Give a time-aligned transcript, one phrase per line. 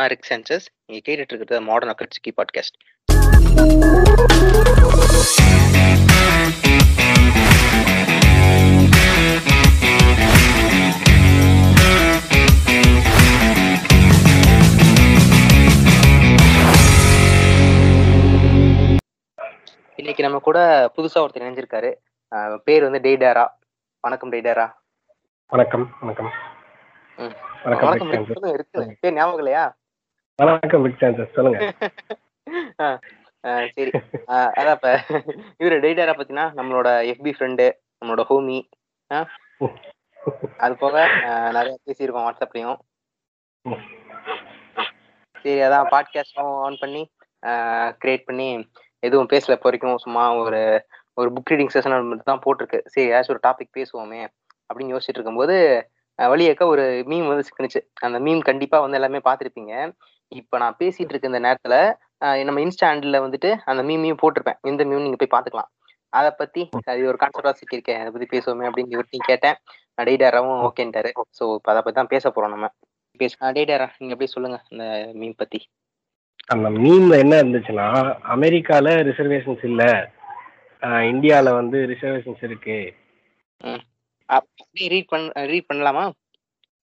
[0.00, 2.76] நான் rig chances நீங்க கேட்டுட்டு இருக்கிறது மாடர்ன் அக்கட்சிக்கு பாட்காஸ்ட்
[19.98, 20.58] இன்னைக்கு நம்ம கூட
[20.96, 21.90] புதுசா ஒருத்தர் இணைஞ்சிருக்காரு.
[22.64, 23.44] பேர் வந்து டெய்டாரா
[24.04, 24.66] வணக்கம் டெய்டாரா
[25.52, 26.30] வணக்கம் வணக்கம்.
[27.18, 27.34] ம்.
[27.64, 29.64] வணக்கம் பேர் ஞாபகம் இல்லையா?
[30.40, 31.58] வணக்கம் பிக் சான்சஸ் சொல்லுங்க.
[33.74, 33.90] சரி.
[34.58, 34.90] அதான் இப்ப
[35.60, 37.66] இவரு டெய்டாரா பாத்தீங்கன்னா நம்மளோட எஃபி ஃப்ரெண்டு
[38.00, 38.58] நம்மளோட ஹோமி
[40.64, 41.04] அது போக
[41.56, 42.78] நிறைய பேசியிருக்கோம் வாட்ஸ்அப்லயும்.
[45.42, 47.02] சரி அதான் பாட்காஸ்டும் ஆன் பண்ணி
[48.02, 48.48] கிரியேட் பண்ணி
[49.02, 50.02] எதுவும் பேசல இப்போ வரைக்கும்.
[50.04, 50.62] சும்மா ஒரு
[51.20, 52.80] ஒரு புக் ரீடிங் செஷன் மட்டும் தான் போட்டிருக்கு.
[52.92, 54.22] சரி ஏதாச்சும் ஒரு டாபிக் பேசுவோமே
[54.68, 55.56] அப்படின்னு யோசிச்சுட்டு இருக்கும்போது
[56.18, 57.80] வழியக்க ஒரு மீம் வந்து சிக்கனுச்சு.
[58.06, 59.74] அந்த மீம் கண்டிப்பா வந்து எல்லாமே பார்த்துருப்பீங்க.
[60.32, 61.76] இப்போ நான் பேசிட்டு இருக்க இந்த நேரத்துல
[62.46, 64.58] நம்ம இன்ஸ்டா ஹேண்டில் வந்துட்டு அந்த மீமையும் போட்டிருப்பேன்.
[64.70, 65.70] இந்த மீம் நீங்க போய் பார்த்துக்கலாம்.
[66.12, 66.62] அதை பத்தி
[66.92, 69.56] அது ஒரு கான்செப்டா சிக்கியிருக்கேன் அதை பத்தி பேசுவோமே அப்படின்னு இவர்த்தையும் கேட்டேன்.
[69.98, 71.10] டெய்டாராவும் ஓகேன்ட்டாரு.
[71.38, 72.68] ஸோ இப்போ அதை பத்தி தான் பேச போறோம் நம்ம.
[73.20, 73.34] பேச.
[73.56, 74.84] டெய்டாரா நீங்க அப்படியே சொல்லுங்க இந்த
[75.20, 75.60] மீம் பத்தி.
[76.48, 77.88] அந்த மீம்ல என்ன இருந்துச்சுன்னா
[78.34, 79.82] அமெரிக்கால ரிசர்வேஷன்ஸ் இல்ல.
[80.82, 82.78] ஆஹ் இந்தியால வந்து ரிசர்வேஷன்ஸ் இருக்கு.
[84.92, 86.04] ரீட் பண்ண ரீட் பண்ணலாமா?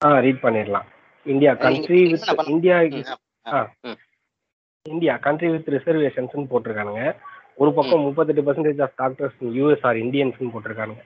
[0.02, 0.88] ஆ ரீட் பண்ணிடலாம்.
[1.26, 2.78] India country with India
[4.86, 7.04] India country with reservations போட்டிருக்கானுங்க.
[7.62, 11.04] ஒரு பக்கம் முப்பத்தெட்டு percentage of doctors US are Indians போட்டிருக்கானுங்க.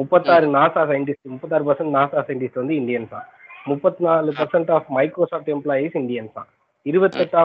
[0.00, 3.26] முப்பத்தாறு நாசா சயின்டிஸ்ட் முப்பத்தாறு பர்சன்ட் நாசா சயின்டிஸ்ட் வந்து இந்தியன்ஸ் தான்.
[3.70, 6.48] முப்பத்தி நாலு percent of Microsoft employees Indians தான்
[6.86, 7.42] இருபத்தெட்டு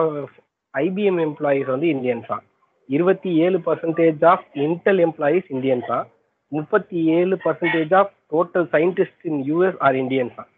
[0.74, 2.44] ஐபிஎம் எம்ப்ளாயீஸ் வந்து இந்தியன்ஸ் தான்.
[2.88, 6.06] இருபத்தி ஏழு percentage of Intel employees Indians தான்.
[6.52, 10.50] முப்பத்தி ஏழு percentage of total scientist in US are Indians தான்.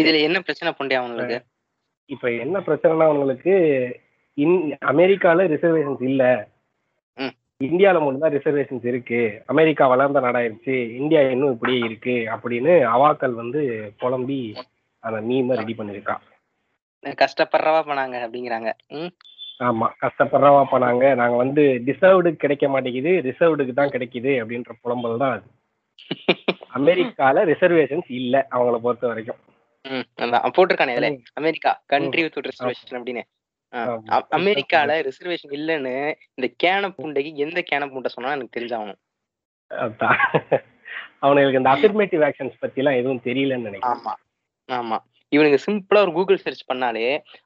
[0.00, 1.38] இதுல என்ன பிரச்சனை பண்ணி அவங்களுக்கு
[2.12, 3.54] இப்ப என்ன பிரச்சனைனா அவங்களுக்கு
[4.38, 4.56] இன்
[4.92, 6.22] அமெரிக்கால ரிசர்வேஷன்ஸ் இல்ல.
[7.60, 9.20] இந்தியால மட்டும் தான் ரிசர்வேஷன்ஸ் இருக்கு.
[9.46, 10.76] அமெரிக்கா வளர்ந்த நாடாயிருச்சு.
[11.00, 13.60] இந்தியா இன்னும் இப்படியே இருக்கு அப்படின்னு அவாக்கள் வந்து
[14.00, 14.40] புலம்பி
[15.02, 16.16] அந்த மீமை ரெடி பண்ணிருக்கா
[17.04, 18.70] கஷ்டப்படுறவா பண்ணாங்க அப்படிங்கிறாங்க.
[19.60, 23.12] ஆமா கஷ்டப்படுறவா பண்ணாங்க நாங்க வந்து டிசர்வ்டு கிடைக்க மாட்டேங்குது.
[23.28, 25.48] ரிசர்வ்டுக்கு தான் கிடைக்குது அப்படின்ற புலம்பல் தான் அது.
[26.78, 29.40] அமெரிக்கால ரிசர்வேஷன்ஸ் இல்ல அவங்கள பொறுத்த வரைக்கும்.
[30.56, 31.08] போட்டிருக்கானே இதுல.
[31.40, 33.22] அமெரிக்கா கண்ட்ரி வித் ரிசர்வேஷன் அப்படின்னு.
[34.38, 35.94] அமெரிக்கால ரிசர்வேஷன் இல்லைன்னு
[36.38, 39.00] இந்த கேன புண்டைக்கு எந்த கேன புண்டை சொன்னா எனக்கு தெரிஞ்சாகணும்.
[41.24, 43.90] அவனுங்களுக்கு இந்த அஃபர்மேட்டிவ் ஆக்ஷன்ஸ் பத்தி எல்லாம் எதுவும் தெரியலன்னு நினைக்கிறேன்.
[43.92, 44.12] ஆமா
[44.68, 44.98] ஆமா.
[45.32, 47.04] இவனுங்க சிம்பிளா ஒரு கூகுள் சர்ச் பண்ணாலே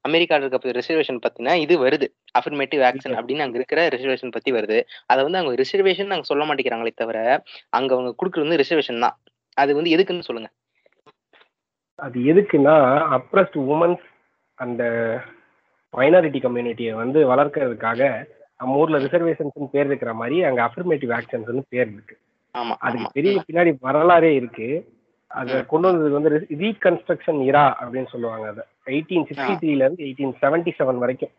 [0.09, 2.07] அமெரிக்கால இருக்க ரிசர்வேஷன் பத்தினா இது வருது.
[2.39, 4.79] அஃபர்மேட்டிவ் ஆக்ஷன் அப்படின்னு அங்க இருக்கிற ரிசர்வேஷன் பத்தி வருது.
[5.07, 7.19] அதை வந்து அவங்க ரிசர்வேஷன் நாங்க சொல்ல மாட்டேங்கிறாங்களே தவிர
[7.79, 9.17] அங்க அவங்க கொடுக்குறது வந்து ரிசர்வேஷன் தான்.
[9.57, 10.51] அது வந்து எதுக்குன்னு சொல்லுங்க.
[11.99, 12.75] அது எதுக்குன்னா
[13.17, 14.05] அப்ரஸ்ட் உமன்ஸ்
[14.59, 14.83] அந்த
[15.95, 18.01] மைனாரிட்டி கம்யூனிட்டியை வந்து வளர்க்கறதுக்காக
[18.61, 22.15] நம்ம ஊர்ல ரிசர்வேஷன்ஸ் பேர் இருக்கிற மாதிரி அங்க அஃபர்மேட்டிவ் ஆக்ஷன்ஸ்னு பேர் இருக்கு.
[22.55, 24.69] ஆமா அதுக்கு பெரிய பின்னாடி வரலாறே இருக்கு.
[25.31, 26.31] அதை கொண்டு வந்தது வந்து
[26.63, 28.65] ரீகன்ஸ்ட்ரக்ஷன் இரா அப்படின்னு சொல்லுவாங்க அதை.
[28.87, 31.33] எயிட்டீன் சிக்ஸ்டி த்ரீல இருந்து எயிட்டீன் செவன்டி செவன் வரைக்கும்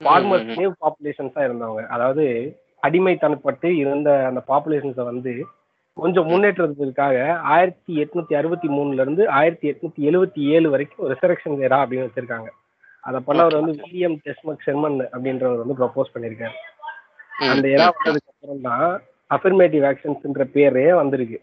[0.00, 1.82] ஃபார்மர்ஸ் நேவ் பாப்புலேஷன்ஸா இருந்தவங்க.
[1.86, 2.24] அதாவது
[2.82, 5.32] அடிமைத்தனப்பட்டு இருந்த அந்த பாப்புலேஷன்ஸை வந்து
[6.00, 7.16] கொஞ்சம் முன்னேற்றத்துக்காக
[7.54, 12.48] ஆயிரத்தி எட்நூத்தி அறுபத்தி மூணுல இருந்து ஆயிரத்தி எட்நூத்தி எழுவத்தி ஏழு வரைக்கும் ரிசரக்ஷன் ஏரா அப்படின்னு வச்சிருக்காங்க.
[13.00, 16.56] அதை பண்ணவர் வந்து வில்லியம் டெஸ்மக் ஷெர்மன் அப்படின்றவர் வந்து ப்ரப்போஸ் பண்ணியிருக்காரு.
[17.38, 19.02] அந்த ஏரா வந்ததுக்கு அப்புறம் தான்
[19.36, 21.38] அஃபர்மேட்டிவ் ஆக்ஷன்ஸ்ன்ற பேரே வந்திருக்கு.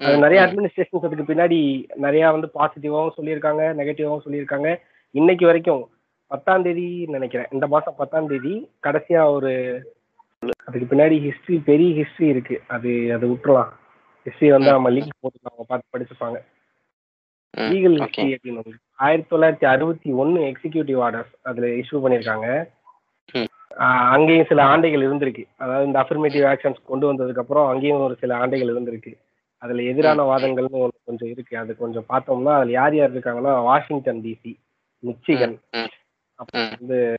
[0.00, 0.42] அது நிறைய.
[0.44, 4.68] அட்மினிஸ்ட்ரேஷன்ஸ் அதுக்கு பின்னாடி நிறைய வந்து பாசிட்டிவாவும் சொல்லியிருக்காங்க நெகட்டிவாவும் சொல்லியிருக்காங்க.
[5.10, 5.82] இன்னைக்கு வரைக்கும்
[6.26, 7.50] பத்தாம் தேதி நினைக்கிறேன்.
[7.52, 8.54] இந்த மாசம் பத்தாம் தேதி
[8.86, 9.52] கடைசியா ஒரு
[10.64, 12.62] அதுக்கு பின்னாடி ஹிஸ்டரி பெரிய ஹிஸ்டரி இருக்கு.
[12.66, 13.68] அது அது விட்டுறலாம்.
[14.24, 16.50] ஹிஸ்டரி வந்து நம்ம லிங்க் போட்டு அவங்க பார்த்து படிச்சுப்பாங்க.
[17.56, 18.08] லீகல்.
[18.08, 18.70] ஹிஸ்டரி அப்படின்னு.
[18.94, 22.68] ஆயிரத்தி தொள்ளாயிரத்தி அறுபத்தி ஒன்னு எக்ஸிக்யூட்டிவ் ஆர்டர்ஸ் அதுல இஷ்யூ பண்ணியிருக்காங்க.
[23.76, 25.44] அங்கேயும் சில ஆண்டைகள் இருந்திருக்கு.
[25.56, 29.18] அதாவது இந்த அஃபர்மேட்டிவ் ஆக்ஷன்ஸ் கொண்டு வந்ததுக்கு அப்புறம் அங்கேயும் ஒரு சில ஆண்டைகள் இருந்திருக்கு.
[29.58, 31.58] அதுல எதிரான வாதங்கள்னு ஒன்று கொஞ்சம் இருக்கு.
[31.58, 34.56] அது கொஞ்சம் பார்த்தோம்னா அதுல யார் யார் இருக்காங்கன்னா வாஷிங்டன் டிசி
[34.98, 35.60] மிச்சிகன்.
[36.34, 36.66] அப்புறம்.
[36.80, 37.14] வந்து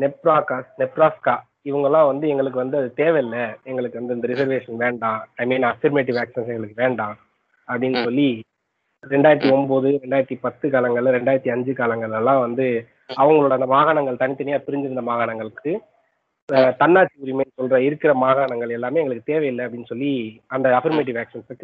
[0.00, 1.38] நெப்ராக்கா நெப்ராஸ்கா.
[1.68, 3.44] இவங்கெல்லாம் வந்து எங்களுக்கு வந்து அது தேவையில்லை.
[3.64, 5.28] எங்களுக்கு வந்து இந்த ரிசர்வேஷன் வேண்டாம்.
[5.36, 7.16] ஐ மீன் அஃபர்மேட்டிவ் ஆக்ஷன்ஸ் எங்களுக்கு வேண்டாம்.
[7.68, 8.02] அப்படின்னு.
[8.02, 8.28] சொல்லி
[9.08, 12.66] ரெண்டாயிரத்தி ஒன்பது ரெண்டாயிரத்தி பத்து காலங்கள்ல ரெண்டாயிரத்தி அஞ்சு காலங்கள்ல எல்லாம் வந்து
[13.16, 15.72] அவங்களோட அந்த மாகாணங்கள் தனித்தனியா பிரிஞ்சிருந்த மாகாணங்களுக்கு
[16.76, 21.56] தன்னாட்சி உரிமை சொல்ற இருக்கிற மாகாணங்கள் எல்லாமே எங்களுக்கு தேவையில்லை அப்படின்னு சொல்லி அந்த அஃபர்மேட்டிவ் ஆக்ஷன்ஸ்.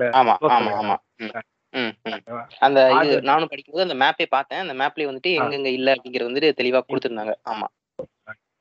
[2.58, 4.68] அந்த நானும் படிக்கும்போது அந்த மேப்பே பார்த்தேன்.
[4.68, 7.34] அந்த மேப்லயே வந்துட்டு எங்கெங்க இல்ல அப்படிங்கறது வந்துட்டு தெளிவா கொடுத்திருந்தாங்க.
[7.50, 7.68] ஆமா.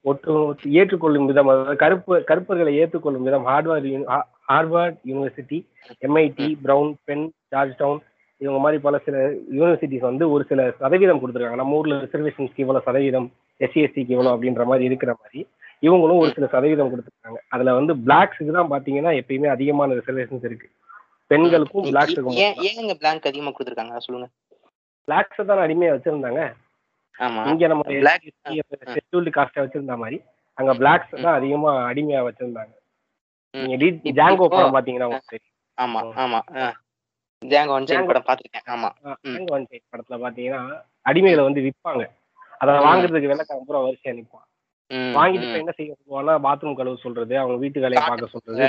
[0.04, 5.60] ஒட்டு ஏற்றுக்கொள்ளும் விதம் அதாவது கருப்பு கருப்பர்களை ஏற்றுக்கொள்ளும் விதம் ஹார்வர்ட் யூனி- ஹா- Harvard University
[6.02, 7.32] MIT Brown Penn
[7.78, 8.00] Georgetown
[8.38, 11.56] இவங்க மாதிரி பல சில யூனிவர்சிட்டிஸ் வந்து ஒரு சில சதவீதம் கொடுத்துருக்காங்க.
[11.56, 15.48] நம்ம ஊர்ல ரிசர்வேஷன்ஸ்க்கு இவ்வளவு சதவீதம் எஸ்சி எஸ்சிக்கு இவ்வளவு அப்படின்ற மாதிரி இருக்கிற மாதிரி
[15.82, 17.38] இவங்களும் ஒரு சில சதவீதம் கொடுத்துருக்காங்க.
[17.48, 20.70] அதுல வந்து பிளாக்ஸுக்கு தான் பாத்தீங்கன்னா எப்பயுமே அதிகமான ரிசர்வேஷன்ஸ் இருக்கு.
[21.28, 23.98] பெண்களுக்கும் பிளாக்ஸுக்கும் ஏன் கொடுத்துருக்காங்க?
[23.98, 24.30] சொல்லுங்க.
[25.08, 26.42] பிளாக்ஸ் தான் அடிமையா வச்சிருந்தாங்க.
[27.50, 27.84] இங்க நம்ம
[28.94, 30.18] ஷெட்யூல்டு காஸ்டா வச்சிருந்த மாதிரி
[30.58, 32.74] அங்க பிளாக்ஸ் தான் அதிகமா அடிமையா வச்சிருந்தாங்க.
[33.54, 35.40] நீங்க டி- ஜாங்கோ படம் பாத்தீங்கன்னா உங்களுக்கு
[35.78, 36.40] ஆமா ஆமா
[37.42, 38.08] ஜாங்கோ ஒன் Django.
[38.10, 38.66] படம் பாத்திருக்கேன்.
[38.74, 38.90] ஆமா.
[39.30, 39.54] ஜாங்கோ
[39.92, 40.62] படத்துல பாத்தீங்கன்னா
[41.06, 42.04] அடிமைகளை வந்து விற்பாங்க
[42.62, 42.74] அதை.
[42.86, 44.48] வாங்குறதுக்கு வெள்ளக்காரன் பூரா வரிசையா நிற்பான்
[45.16, 48.60] வாங்கிட்டு என்ன செய்ய சொல்லுவாங்கன்னா பாத்ரூம் கழுவு சொல்றது அவங்க வீட்டு வேலையை பார்க்க சொல்றது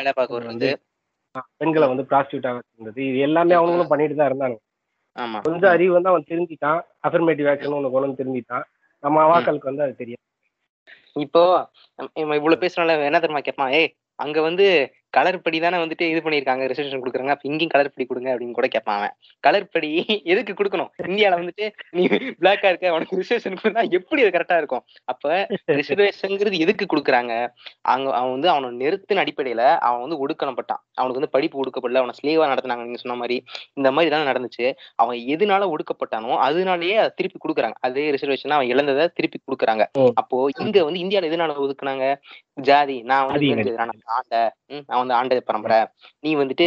[1.58, 2.99] பெண்களை வந்து ப்ராஸ்டியூட்டா வச்சிருந்தது.
[3.08, 4.56] இது எல்லாமே அவங்களும் பண்ணிட்டு தான் இருந்தாங்க
[5.46, 6.81] கொஞ்சம் அறிவு வந்து அவன் தெரிஞ்சுட்டான்.
[7.08, 8.64] அஃபர்மேட்டிவ் ஆக்ஷன் ஒன்று கொண்டு வந்து தெரிஞ்சுட்டான்
[9.02, 10.22] நம்ம அவாக்களுக்கு வந்து அது தெரியும்
[11.25, 11.43] இப்போ
[12.37, 13.75] இவ்வளவு பேசுறோம்ல என்ன தெரியுமா கேட்பான்?
[13.81, 14.66] ஏய் அங்க வந்து
[15.16, 17.32] கலர் படி தானே வந்துட்டு இது பண்ணிருக்காங்க ரிசர்வேஷன் கொடுக்குறாங்க.
[17.34, 19.14] அப்ப இங்கேயும் கலர் படி கொடுங்க அப்படின்னு கூட அவன்.
[19.46, 19.90] கலர் படி
[20.32, 20.90] எதுக்கு கொடுக்கணும்?
[21.11, 21.66] இந்தியால வந்துட்டு
[21.99, 22.05] நீ
[22.40, 24.84] பிளாக்கா இருக்க உனக்கு ரிசர்வேஷன் கொடுத்தா எப்படி அது கரெக்டா இருக்கும்?
[25.12, 25.34] அப்ப
[25.81, 27.32] ரிசர்வேஷன்ங்கிறது எதுக்கு கொடுக்குறாங்க?
[27.94, 32.49] அங்க அவன் வந்து அவனை நிறுத்தின அடிப்படையில அவன் வந்து ஒடுக்கப்பட்டான் அவனுக்கு வந்து படிப்பு ஒடுக்கப்படல அவனை ஸ்லேவா
[32.52, 33.37] நடத்தினாங்க நீங்க சொன்ன மாதிரி.
[33.78, 34.67] இந்த மாதிரி தான் நடந்துச்சு.
[35.02, 37.78] அவன் எதுனால ஒடுக்கப்பட்டானோ அதனாலயே அதை திருப்பி கொடுக்குறாங்க.
[37.88, 39.84] அதே ரிசர்வேஷன் அவன் இழந்ததை திருப்பி கொடுக்குறாங்க.
[40.22, 42.06] அப்போ இங்க வந்து இந்தியால எதனால ஒதுக்குனாங்க?
[42.69, 42.96] ஜாதி.
[43.10, 43.49] நான் வந்து
[44.17, 44.37] ஆண்ட.
[44.88, 45.79] நான் வந்து ஆண்ட பரம்பரை.
[46.21, 46.67] நீ வந்துட்டு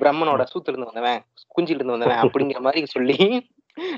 [0.00, 1.20] பிரம்மனோட சூத்துல இருந்து வந்தவன்
[1.54, 3.18] குஞ்சில இருந்து வந்தவன் அப்படிங்கிற மாதிரி சொல்லி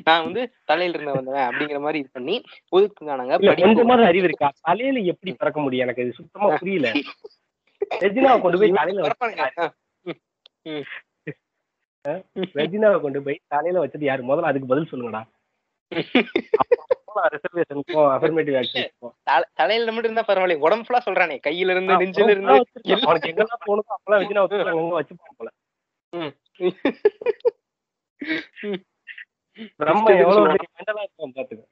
[0.05, 2.37] நான் வந்து தலையில இருந்து வந்தவன் அப்படிங்கிற மாதிரி இது பண்ணி
[2.73, 4.49] ஒதுக்குனாங்க கொஞ்சமாவது அறிவு இருக்கா?
[4.63, 5.85] தலையில எப்படி பறக்க முடியும்?
[5.87, 6.89] எனக்கு இது சுத்தமா புரியல.
[8.01, 9.11] ரெஜினாவை கொண்டு போய் தலையில.
[12.61, 14.23] ரெஜினாவை கொண்டு போய் தலையில வச்சது யாரு?
[14.25, 15.23] முதல்ல அதுக்கு பதில் சொல்லுங்கடா.
[17.33, 20.57] ரிசர்வேஷனுக்கும் அஃபர்மேட்டிவ் ஆக்ஷனுக்கும் தல- தலையில மட்டும் இருந்தா பரவாயில்ல.
[20.59, 21.37] உடம்பு ஃபுல்லா சொல்றானே.
[21.47, 22.53] கையில இருந்து நெஞ்சில இருந்து
[23.03, 25.51] அவனுக்கு எங்கெல்லாம் போகணுமோ அப்பெல்லாம் வச்சு அங்க வச்சுப்பான் போல.
[26.13, 26.33] ம்.
[29.77, 31.63] நம்ம எவ்வளவு மெண்டலா இருக்கோம் பாத்துக்க.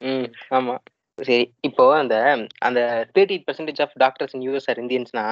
[0.00, 0.74] ம் ஆமா.
[1.18, 2.14] சரி இப்போ அந்த
[2.58, 2.80] அந்த
[3.14, 5.24] thirty percentage of doctors in US are இந்தியன்ஸ்னா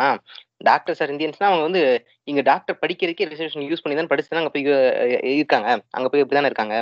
[0.57, 1.83] doctors are இந்தியன்ஸ்னா அவங்க வந்து
[2.25, 4.67] இங்க டாக்டர் படிக்கிறதுக்கே ரிசர்வேஷன் யூஸ் பண்ணி தான் படிச்சு தான் அங்க போய்
[5.37, 5.69] இருக்காங்க.
[5.91, 6.77] அங்க போய் இப்படிதானே இருக்காங்க?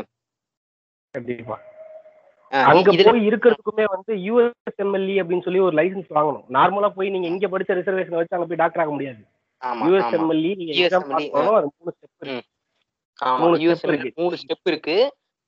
[2.52, 6.46] அங்க போய் இருக்கிறதுக்குமே வந்து யூஎஸ்எம்எல்இ அப்படின்னு சொல்லி ஒரு லைசன்ஸ் வாங்கணும்.
[6.56, 9.20] நார்மலா போய் நீங்க இங்க படிச்ச ரிசர்வேஷன் வச்சு அங்க போய் டாக்டர் ஆக முடியாது.
[9.88, 10.52] யூஎஸ்எம்எல்இ
[11.08, 11.68] பண்ணணும் அது
[14.18, 14.96] மூணு ஸ்டெப் இருக்கு.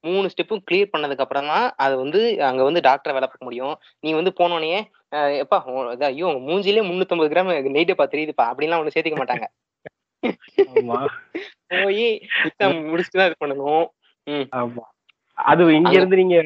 [0.04, 3.74] மூணு ஸ்டெப்பும் கிளியர் பண்ணதுக்கு அப்புறம் தான் அது வந்து அங்க வந்து டாக்டரை வேலை பார்க்க முடியும்.
[4.04, 4.78] நீ வந்து போனோடனே
[5.42, 5.58] எப்பா
[6.08, 9.46] ஐயோ உங்க மூஞ்சிலே முன்னூத்தம்பது கிராம் நெய்டப்பா தெரியுதுப்பா அப்படின்லாம் ஒண்ணு சேர்த்துக்க மாட்டாங்க.
[11.84, 12.06] போய்
[12.90, 13.84] முடிச்சுட்டு தான் இது பண்ணணும்.
[15.38, 16.36] அது இங்க இருந்து நீங்க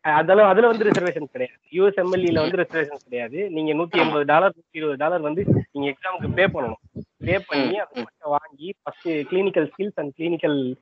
[0.00, 1.58] அதெல்லாம் அதுல வந்து ரிசர்வேஷன் கிடையாது.
[1.72, 3.50] யூஎஸ்எம்எல்இல வந்து ரிசர்வேஷன் கிடையாது.
[3.50, 7.00] நீங்க நூத்தி எண்பது டாலர் நூத்தி இருபது டாலர் வந்து நீங்க எக்ஸாமுக்கு பே பண்ணணும்.
[7.16, 10.74] பே பண்ணி பட்டை வாங்கி first clinical skills and clinical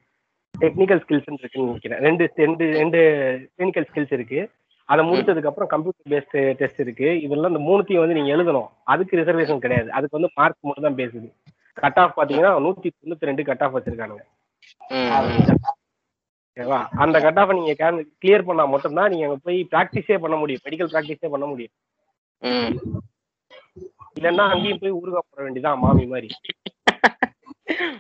[0.61, 1.99] technical skills இருக்குன்னு நினைக்கிறேன்.
[1.99, 3.01] ரெண்டு ரெண்டு ரெண்டு
[3.59, 4.51] கிளினிக்கல் ஸ்கில்ஸ் இருக்கு.
[4.85, 7.21] அதை முடிச்சதுக்கு அப்புறம் கம்ப்யூட்டர் பேஸ்ட் டெஸ்ட் இருக்கு.
[7.21, 8.69] இதெல்லாம் இந்த மூணுத்தையும் வந்து நீங்க எழுதணும்.
[8.85, 9.91] அதுக்கு ரிசர்வேஷன் கிடையாது.
[9.91, 11.33] அதுக்கு வந்து மார்க் மட்டும் தான் பேசுது.
[11.73, 14.23] கட் ஆஃப் பாத்தீங்கன்னா நூத்தி தொண்ணூத்தி ரெண்டு கட் ஆஃப் வச்சிருக்கானுங்க.
[14.89, 15.76] ம்.
[16.57, 16.79] ஓகேவா?
[17.05, 17.91] அந்த கட் ஆஃப் நீங்க
[18.25, 20.61] கிளியர் பண்ணா மட்டும்தான் நீங்க அங்க போய் ப்ராக்டிஸே பண்ண முடியும்.
[20.65, 21.75] மெடிக்கல் ப்ராக்டிஸே பண்ண முடியும்.
[22.43, 22.73] ம்.
[24.21, 26.29] இல்லைன்னா அங்கேயும் போய் ஊறுகாய் போட வேண்டியதான் மாமி மாதிரி.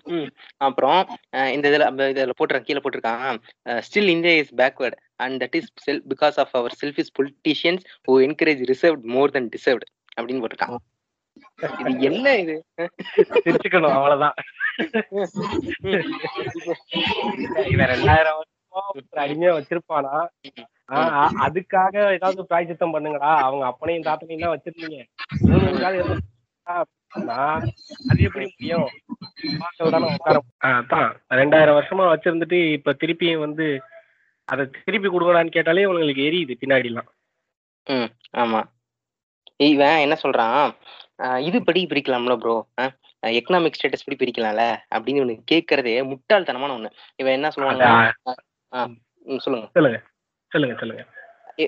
[0.04, 0.28] ம்.
[0.56, 3.38] அப்புறம் இந்த இதுல இதுல போட்டிருக்கான் கீழே போட்டிருக்கான்.
[3.86, 8.62] Still India is backward and that is sell because of our selfish politicians who encourage
[8.72, 9.88] reserved more than deserved
[10.20, 10.76] அப்படின்னு போட்டிருக்கான்.
[11.80, 12.54] இது என்ன இது?
[13.44, 14.36] தெரிஞ்சுக்கணும் அவ்வளவுதான்.
[17.72, 18.82] இவன் ரெண்டாயிரம் வருஷமா
[19.24, 20.14] அடிமையா வச்சிருப்பானா?
[21.46, 23.30] அதுக்காக ஏதாவது பிராய்ச்சித்தம் பண்ணுங்கடா.
[23.46, 24.98] அவங்க அப்பனையும் தாத்தனையும் தான் வச்சிருந்தீங்க.
[28.10, 28.88] அது எப்படி முடியும்?
[30.70, 31.10] அதான்.
[31.40, 33.66] ரெண்டாயிரம் வருஷமா வச்சிருந்துட்டு இப்ப திருப்பியும் வந்து
[34.48, 37.08] அதை திருப்பி கொடுக்கலான்னு கேட்டாலே உங்களுக்கு எரியுது பின்னாடிலாம்.
[37.86, 38.10] ம்
[38.42, 38.60] ஆமா.
[39.70, 40.68] இவன் என்ன சொல்றான்?
[41.18, 42.54] இது படி பிரிக்கலாம்ல ப்ரோ
[43.22, 44.64] எக்கனாமிக் ஸ்டேட்டஸ் படி பிரிக்கலாம்ல?
[44.94, 46.90] அப்படின்னு ஒண்ணு கேட்கறதே முட்டாள்தனமான ஒண்ணு.
[47.16, 47.84] இவன் என்ன சொல்லுவாங்க?
[49.46, 49.66] சொல்லுங்க.
[49.76, 49.98] சொல்லுங்க.
[50.52, 51.02] சொல்லுங்க சொல்லுங்க.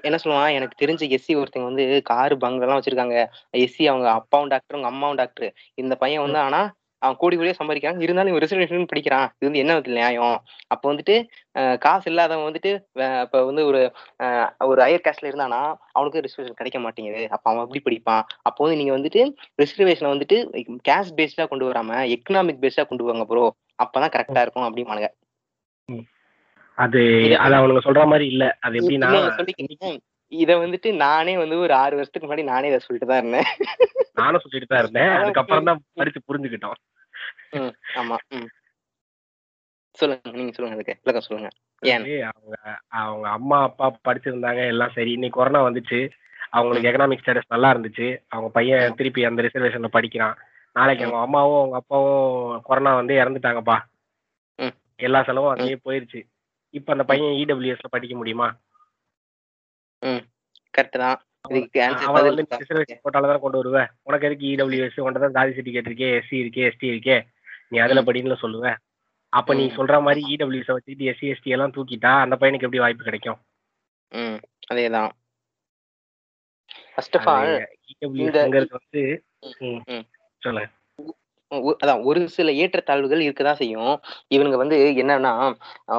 [0.09, 0.53] என்ன சொல்லுவான்?
[0.53, 3.19] எனக்கு தெரிஞ்ச எஸ்சி ஒருத்தங்க வந்து காரு பங்களெல்லாம் வச்சிருக்காங்க.
[3.57, 6.61] எஸ்சி அவங்க அப்பாவும் டாக்டர் அவங்க அம்மாவும் டாக்டர் இந்த பையன் வந்து ஆனா
[7.03, 8.01] அவன் கோடி கோடியா சம்பாதிக்கிறான்.
[8.05, 9.27] இருந்தாலும் இவன் ரிசர்வேஷன் படிக்கிறான்.
[9.37, 10.37] இது வந்து என்ன நியாயம்?
[10.69, 11.17] அப்போ வந்துட்டு
[11.79, 12.73] காசு இல்லாதவன் வந்துட்டு
[13.25, 13.81] இப்ப வந்து ஒரு
[14.67, 15.61] ஒரு ஹையர் காஸ்ட்ல இருந்தானா
[15.93, 17.23] அவனுக்கு ரிசர்வேஷன் கிடைக்க மாட்டேங்குது.
[17.35, 18.25] அப்ப அவன் எப்படி படிப்பான்?
[18.43, 19.23] அப்போ வந்து நீங்க வந்துட்டு
[19.63, 20.39] ரிசர்வேஷனை வந்துட்டு
[20.89, 23.47] கேஷ் பேஸ்டா கொண்டு வராம எக்கனாமிக் பேஸ்டா கொண்டு வாங்க ப்ரோ
[23.79, 25.11] அப்பதான் கரெக்டா இருக்கும் அப்படிமானுங்க
[26.79, 27.01] அது
[27.39, 28.45] அது அவனுங்க சொல்ற மாதிரி இல்ல.
[28.61, 29.11] அது எப்படின்னா.
[30.33, 33.49] இத வந்துட்டு நானே வந்து ஒரு ஆறு வருஷத்துக்கு முன்னாடி நானே இதை சொல்லிட்டு தான் இருந்தேன்.
[34.15, 36.79] நானும் சொல்லிட்டு தான் இருந்தேன் அதுக்கப்புறம் தான் படிச்சு புரிஞ்சுக்கிட்டோம்.
[38.01, 38.17] ஆமா.
[39.99, 40.97] சொல்லுங்க நீங்க சொல்லுங்க அதுக்கு.
[41.03, 41.51] விளக்கம் சொல்லுங்க.
[41.83, 42.57] அவங்க
[43.03, 45.13] அவங்க அம்மா அப்பா படிச்சிருந்தாங்க எல்லாம் சரி.
[45.13, 46.01] இன்னைக்கு கொரோனா வந்துச்சு.
[46.51, 48.07] அவங்களுக்கு எக்கனாமிக் ஸ்டேட்டஸ் நல்லா இருந்துச்சு.
[48.29, 50.37] அவங்க பையன் திருப்பி அந்த ரிசர்வேஷன்ல படிக்கிறான்.
[50.77, 53.77] நாளைக்கு அவங்க அம்மாவும் அவங்க அப்பாவும் கொரோனா வந்து இறந்துட்டாங்கப்பா.
[55.01, 56.21] எல்லா செலவும் அங்கேயே போயிருச்சு.
[56.75, 58.49] இப்ப அந்த பையன் இடபிள்யூஎஸ்ல படிக்க முடியுமா
[60.03, 60.68] கரெக்ட் தான் இதுக்கு ஆன்சர் அவன் பதில் வந்து இருக்கா?
[63.05, 63.41] போட்டால தான்.
[63.41, 63.87] கொண்டு வருவேன்.
[64.03, 67.27] உனக்கு எதுக்கு இடபிள்யூஎஸ் உன்ட்ட தான் ஜாதி சர்டிஃபிகேட் இருக்கே எஸ்சி இருக்கே எஸ்டி இருக்கே.
[67.69, 68.77] நீ அதுல படின்னு சொல்லுவ.
[69.29, 69.67] அப்ப நீ.
[69.67, 73.39] சொல்ற மாதிரி இடபிள்யூஎஸ் வச்சுட்டு எஸ்சி எஸ்டி எல்லாம் தூக்கிட்டா அந்த பையனுக்கு எப்படி வாய்ப்பு கிடைக்கும்?
[74.09, 74.39] ம்.
[74.73, 75.11] அதேதான்
[76.95, 77.67] ஃபர்ஸ்ட் ஆஃப் ஆல்
[78.71, 79.25] வந்து.
[80.43, 80.71] சொல்லுங்க.
[81.53, 83.93] ஒ- அதான் ஒரு சில ஏற்றத்தாழ்வுகள் இருக்கதான் செய்யும்.
[84.35, 85.33] இவனுங்க வந்து என்னன்னா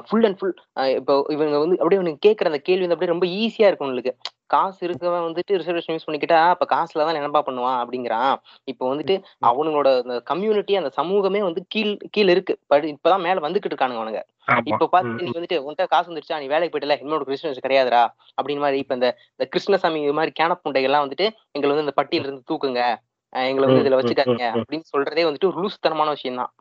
[0.03, 0.53] ஃபுல் அண்ட் ஃபுல்
[0.95, 4.13] இப்போ இவங்க வந்து அப்படியே இவனுங்க கேட்குற அந்த கேள்வி வந்து அப்படியே ரொம்ப ஈஸியா இருக்கும் உங்களுக்கு
[4.47, 8.31] காசு இருக்கவன் வந்துட்டு ரிசர்வேஷன் யூஸ் பண்ணிக்கிட்டா அப்ப காசுல தான் நினைப்பா பண்ணுவான் அப்படிங்கிறான்.
[8.63, 9.15] இப்போ வந்துட்டு
[9.49, 12.55] அவனுங்களோட அந்த கம்யூனிட்டி அந்த சமூகமே வந்து கீழ் கீழ இருக்கு.
[12.67, 14.21] பட் இப்பதான் மேல வந்துகிட்டு இருக்கானுங்க அவனுங்க.
[14.51, 14.61] ஆமா.
[14.65, 16.39] இப்ப பாத்து ம், நீ வந்துட்டு உன்கிட்ட காசு வந்துருச்சா?
[16.39, 18.03] நீ வேலைக்கு போயிட்டல இன்னொரு கிறிஸ்டியன்ஸ் கிடையாதுடா.
[18.37, 22.27] அப்படின்னு மாதிரி இப்ப இந்த இந்த கிருஷ்ணசாமி இது மாதிரி கேன புண்டைகள்லாம் வந்துட்டு எங்களை வந்து இந்த பட்டியல
[22.27, 22.81] இருந்து தூக்குங்க.
[23.33, 24.47] எங்களை வந்து இதுல வச்சுக்காதீங்க.
[24.59, 26.53] அப்படின்னு சொல்றதே வந்துட்டு லூசுத்தனமான விஷயம் தான்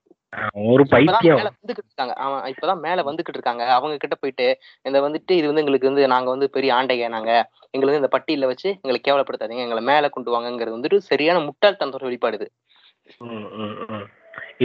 [0.71, 2.15] ஒரு பைத்தியம் மேல வந்துகிட்டு இருக்காங்க.
[2.25, 3.65] அவன் இப்பதான் மேல வந்துகிட்டு இருக்காங்க.
[3.77, 4.47] அவங்க கிட்ட போயிட்டு
[4.89, 7.31] இந்த வந்துட்டு இது வந்து எங்களுக்கு வந்து நாங்க வந்து பெரிய ஆண்டைங்க நாங்க
[7.75, 9.65] எங்களை இந்த பட்டியல வச்சு எங்களை கேவலப்படுத்தாதீங்க.
[9.67, 12.49] எங்களை மேல கொண்டு வாங்கங்கிறது வந்துட்டு சரியான முட்டாள்தனத்தோட வெளிப்பாடு.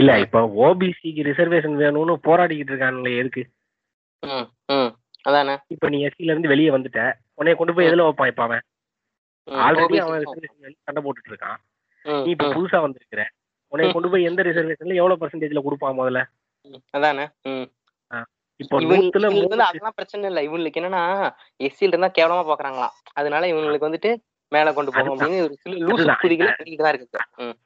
[0.00, 3.44] இல்ல இப்ப ஓபிசிக்கு ரிசர்வேஷன் வேணும்னு போராடிக்கிட்டு இருக்கானுங்களே எதுக்கு?
[5.24, 5.54] அதானே?
[5.74, 7.02] இப்ப நீ எஸ்சில இருந்து வெளியே வந்துட்ட.
[7.38, 8.64] உன்னைய கொண்டு போய் எதுல வைப்பான் இப்ப அவன்?
[9.48, 10.26] ஆல்ரெடி அவன்
[10.86, 11.58] சண்டை போட்டுட்டு இருக்கான்.
[12.04, 13.22] நீ இப்ப புதுசா வந்திருக்கிற
[13.72, 16.20] உன்னைய கொண்டு போய் எந்த ரிசர்வேஷன்ல எவ்வளவு பர்சன்டேஜ்ல கொடுப்பான் முதல்ல?
[16.90, 17.24] அதானே?
[18.60, 18.76] இப்போ
[19.70, 20.40] அதெல்லாம் பிரச்சனை இல்ல.
[20.42, 21.02] இவங்களுக்கு என்னன்னா
[21.60, 22.94] எஸ்சில இருந்தா கேவலமா பாக்குறாங்களாம்.
[23.12, 24.10] அதனால இவங்களுக்கு வந்துட்டு
[24.52, 25.32] மேல கொண்டு போகும் அதுதான்.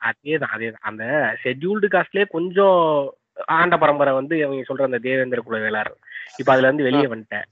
[0.09, 0.83] அதுதான்.
[0.83, 1.05] அந்த
[1.43, 2.81] ஷெட்யூல்டு காஸ்ட்லயே கொஞ்சம்
[3.57, 5.91] ஆண்ட பரம்பரை வந்து அவங்க சொல்ற அந்த தேவேந்திர குல வேளார்
[6.39, 7.47] இப்ப அதுல இருந்து வெளியே வந்துட்டேன்.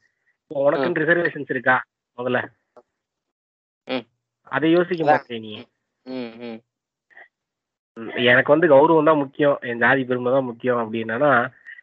[0.50, 1.76] இப்போ உனக்குன்னு ரிசர்வேஷன்ஸ் இருக்கா
[2.18, 2.40] முதல்ல.
[4.46, 5.02] அதை யோசிக்க.
[5.06, 5.52] மாட்டேன் நீ.
[8.26, 9.58] எனக்கு வந்து கௌரவம் தான் முக்கியம்.
[9.62, 11.30] என் ஜாதி பெருமை தான் முக்கியம் அப்படின்னா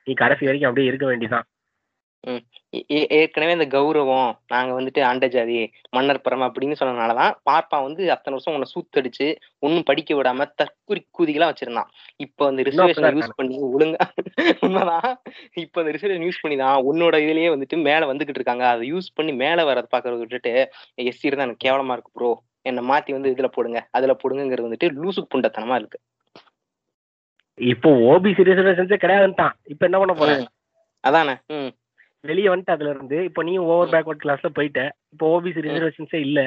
[0.06, 1.42] நீ கடைசி வரைக்கும் அப்படியே இருக்க
[2.92, 5.56] ஏ- ஏற்கனவே இந்த கௌரவம் நாங்க வந்துட்டு ஆண்ட ஜாதி
[5.90, 9.28] மன்னர் பரம அப்படின்னு சொன்னதுனாலதான் பார்ப்பான் வந்து அத்தனை வருஷம் உன்னை சூத்தடிச்சு
[9.60, 11.90] ஒன்னும் படிக்க விடாம தற்குறி கூதிகளா வச்சிருந்தான்
[12.20, 14.06] இப்போ அந்த ரிசர்வேஷன் யூஸ் பண்ணி ஒழுங்கா
[14.62, 15.10] உண்மைதான்.
[15.64, 18.66] இப்போ அந்த ரிசர்வேஷன் யூஸ் பண்ணி தான் உன்னோட இதுலயே வந்துட்டு மேல வந்துகிட்டு இருக்காங்க.
[18.68, 20.54] அதை யூஸ் பண்ணி மேல வரத பாக்குறத விட்டுட்டு
[21.04, 22.32] எஸ்சி இருந்தா எனக்கு கேவலமா இருக்கு ப்ரோ
[22.66, 26.00] என்னை மாத்தி வந்து இதுல போடுங்க அதுல போடுங்கிறது வந்துட்டு லூசு புண்டத்தனமா இருக்கு.
[27.58, 29.56] இப்போ ஓபிசி ரிசர்வேஷன்ஸே கிடையாதுன்ட்டான்.
[29.64, 30.48] இப்போ என்ன பண்ண போற ம்.
[31.04, 31.72] அதானே ம்.
[32.24, 34.82] வெளியே வந்துட்டு அதுல இருந்து இப்போ நீ ஓவர் பேக்வர்ட் கிளாஸ்ல போயிட்ட.
[35.12, 36.40] இப்போ ஓபிசி ரிசர்வேஷன்ஸே இல்ல.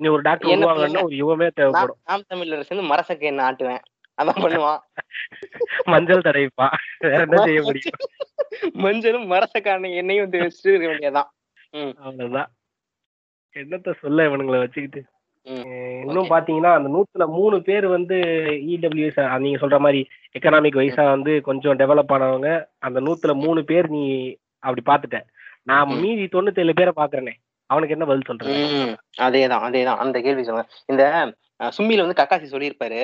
[0.00, 1.98] நீ ஒரு டாக்டர் உருவாங்கன்னா ஒரு யுவமே தேவைப்படும்.
[2.06, 3.82] நாம் தமிழர் சேர்ந்து மரசக்க என்ன ஆட்டுவேன்.
[4.18, 4.80] அதான் பண்ணுவான்.
[5.92, 6.66] மஞ்சள் தடவிப்பா.
[7.04, 8.00] வேற என்ன செய்ய முடியும்?
[8.76, 11.28] மஞ்சளும் மரசக்கான எண்ணெயும் வந்து வச்சுட்டு இருக்க வேண்டியதான்
[12.02, 12.50] அவ்வளவுதான்.
[13.56, 15.00] என்னத்த சொல்ல இவனுங்களை வச்சுக்கிட்டு?
[16.02, 18.16] இன்னும் பாத்தீங்கன்னா அந்த நூத்துல மூணு பேர் வந்து
[18.74, 20.00] இடபிள்யூஎஸ் நீங்க சொல்ற மாதிரி
[20.36, 24.02] எக்கனாமிக் வைஸா வந்து கொஞ்சம் டெவலப் ஆனவங்க அந்த நூத்துல மூணு பேர் நீ
[24.62, 25.18] அப்படி பாத்துட்ட.
[25.66, 25.94] நான்.
[26.02, 27.34] மீதி தொண்ணூத்தேழு பேரை பாக்குறேனே
[27.70, 28.54] அவனுக்கு என்ன பதில் சொல்றது?
[28.76, 28.94] ம்.
[29.22, 31.04] அதேதான் அதேதான் அந்த கேள்வி சொல்லுங்க இந்த
[31.60, 33.00] அஹ், சும்மில வந்து கக்காசி சொல்லியிருப்பாரு.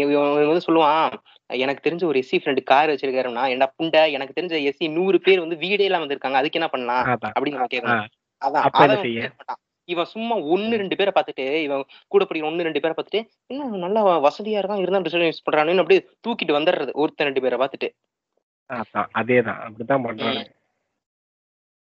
[0.00, 0.14] இவன்
[0.48, 1.12] வந்து சொல்லுவான்
[1.50, 5.56] எனக்கு தெரிஞ்ச ஒரு எஸ்சி ஃப்ரெண்டு கார் வச்சிருக்காருன்னா என்ன புண்டை எனக்கு தெரிஞ்ச எஸ்சி நூறு பேர் வந்து
[5.62, 7.04] வீடே இல்லாம வந்திருக்காங்க அதுக்கு என்ன பண்ணலாம்.
[7.30, 8.08] அப்படின்னு நான் கேட்கணும்.
[8.42, 8.64] அதான்
[9.88, 14.02] இவன் சும்மா ஒன்னு ரெண்டு பேரை பார்த்துட்டு இவன் கூட படிக்கிற ஒன்னு ரெண்டு பேரை பார்த்துட்டு என்ன நல்லா
[14.26, 17.88] வசதியா இருக்கான் இருந்தா ரிசர்வ் யூஸ் பண்றானு அப்படியே தூக்கிட்டு வந்துடுறது ஒருத்தன் ரெண்டு பேரை பார்த்துட்டு.
[19.20, 19.60] அதேதான்.
[19.66, 20.44] அப்படித்தான் பண்றானுங்க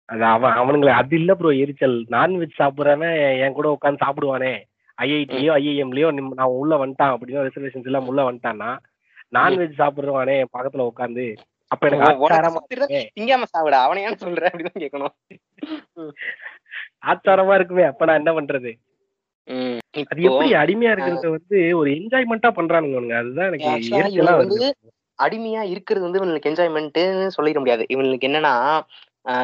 [0.10, 1.98] அது அவன் அவனுங்களை அது இல்ல ப்ரோ எரிச்சல்.
[2.16, 4.54] நான்வெஜ் சாப்பிடுறவன் என் கூட உட்காந்து சாப்பிடுவானே.
[4.98, 6.08] ஐஐடியோ ஐஐஎம்லயோ
[6.40, 8.72] நான் உள்ள வந்துட்டான் அப்படின்னா ரிசர்வேஷன்ஸ் எல்லாம் உள்ள வந்துட்டான்னா
[9.38, 11.26] நான்வெஜ் சாப்பிடுறவானே என் பக்கத்துல உட்காந்து
[11.72, 15.14] அப்ப எனக்கு திங்காம சாவிட அவனை ஏன் சொல்ற அப்படின்னு கேட்கணும்.
[17.12, 18.72] ஆச்சாரமா இருக்குமே அப்ப நான் என்ன பண்றது.
[20.10, 23.14] அது எப்படி அடிமையா இருக்கிறத வந்து ஒரு என்ஜாய்மெண்டா பண்றானுங்க.
[23.22, 23.70] அதுதான் எனக்கு
[25.20, 27.84] அடிமையா இருக்கிறது வந்து இவனுக்கு என்ஜாய்மெண்ட்னு சொல்லிட முடியாது.
[27.94, 28.54] இவனுக்கு என்னன்னா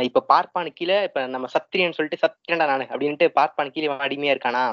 [0.08, 4.64] இப்ப பார்ப்பானு கீழே இப்ப நம்ம சத்திரியன் சொல்லிட்டு சத்திரியன்டா நானு அப்படின்ட்டு பார்ப்பானு கீழே இவன் அடிமையா இருக்கானா?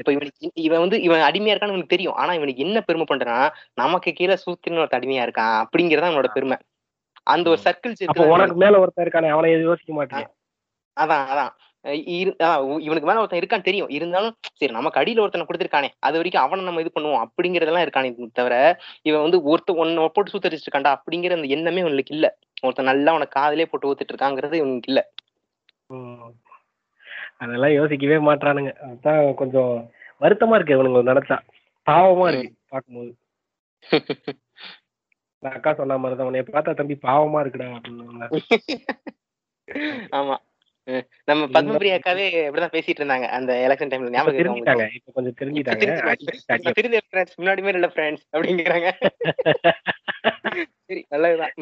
[0.00, 2.16] இப்ப இவனுக்கு இவன் வந்து இவன் அடிமையா இருக்கான்னு இவனுக்கு தெரியும்.
[2.20, 3.44] ஆனா இவனுக்கு என்ன பெருமை பண்றான்
[3.74, 6.56] நமக்கு கீழே சூத்திரன் ஒருத்த அடிமையா இருக்கான் அப்படிங்கறத அவனோட பெருமை.
[7.26, 10.26] அந்த ஒரு சர்க்கிள்ஸ் அப்ப உனக்கு மேல ஒருத்தன் இருக்கானே அவனை யோசிக்க மாட்டேன்
[10.96, 11.52] அதான் அதான்.
[12.84, 13.90] இவனுக்கு மேல ஒருத்தன் இருக்கான்னு தெரியும்.
[13.96, 18.54] இருந்தாலும் சரி நமக்கு அடியில ஒருத்தனை கொடுத்துருக்கானே அது வரைக்கும் அவனை நம்ம இது பண்ணுவோம் அப்படிங்கறதெல்லாம் இருக்கானே தவிர
[19.08, 22.28] இவன் வந்து ஒருத்த ஒன்னு போட்டு சூத்தரிச்சிட்டு இருக்கான்டா அப்படிங்கிற அந்த எண்ணமே இவனுக்கு இல்ல.
[22.62, 25.02] ஒருத்தன் நல்லா அவனை காதலே போட்டு ஊத்துட்டு இருக்காங்கிறது இவனுக்கு இல்ல.
[27.42, 28.72] அதெல்லாம் யோசிக்கவே மாட்றானுங்க.
[28.88, 29.72] அதான் கொஞ்சம்
[30.22, 31.38] வருத்தமா இருக்கு இவனுங்க நினைச்சா
[31.86, 33.10] பாவமா இருக்கு பார்க்கும்போது.
[35.42, 38.28] நான் அக்கா சொன்ன மாதிரி தான் உன்னை பார்த்தா தம்பி பாவமா இருக்குடா அப்படின்னு
[40.18, 40.36] ஆமா.
[41.24, 44.88] நம்ம பத்மபிரியா அக்காவே இப்படிதான் பேசிட்டு இருந்தாங்க அந்த எலெக்ஷன் டைம்ல ஞாபகம் தெரிஞ்சுட்டாங்க?
[44.94, 46.16] இப்ப கொஞ்சம் தெரிஞ்சுட்டாங்க
[46.70, 48.92] தெரிஞ்சு- ஃப்ரெண்ட்ஸ் முன்னாடி மாதிரி இல்ல ஃப்ரெண்ட்ஸ் அப்படிங்கிறாங்க.
[50.86, 51.52] சரி நல்லதுதான்.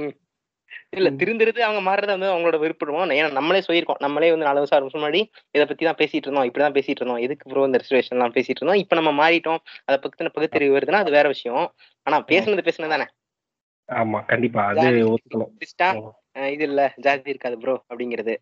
[0.91, 1.17] இல்ல ம்.
[1.17, 3.11] திருந்துறது அவங்க மாறுறது வந்து அவங்களோட விருப்பம்.
[3.11, 3.99] ஏன்னா நம்மளே சொல்லியிருக்கோம்.
[3.99, 7.17] நம்மளே வந்து நாலு வருஷம் வருஷம் முன்னாடி இதை பத்தி தான் பேசிட்டு இருந்தோம் இப்படிதான் பேசிட்டு இருந்தோம்.
[7.17, 8.79] எதுக்கு ப்ரோ இந்த ரிசர்வேஷன் எல்லாம் பேசிட்டு இருந்தோம்?
[8.79, 9.59] இப்ப நம்ம மாறிட்டோம்.
[9.85, 11.75] அதை பத்தின பகுத்தறிவு வருதுன்னா அது வேற விஷயம்.
[12.03, 13.05] ஆனா பேசுனது பேசுனது தானே?
[13.93, 14.65] ஆமா கண்டிப்பா.
[14.65, 14.99] அது
[16.53, 16.93] இது இல்ல.
[16.97, 18.37] ஜாதி இருக்காது ப்ரோ அப்படிங்கிறது.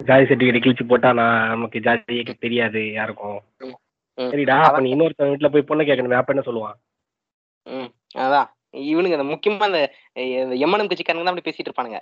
[0.00, 3.38] ஜாதி சர்டிபிகேட் கிழிச்சு போட்டா நான் நமக்கு ஜாதியே தெரியாது யாருக்கும்.
[4.18, 6.76] சரிடா அப்ப நீ இன்னொருத்தன் வீட்டுல போய் பொண்ணு கேட்கணுமே அப்ப என்ன சொல்லுவான்?
[8.24, 8.48] அதான்.
[8.90, 9.80] இவனுங்க அந்த முக்கியமா அந்த
[10.64, 12.00] எம்என்எம் கட்சிக்காரங்க தான் அப்படி பேசிட்டு இருப்பானுங்க.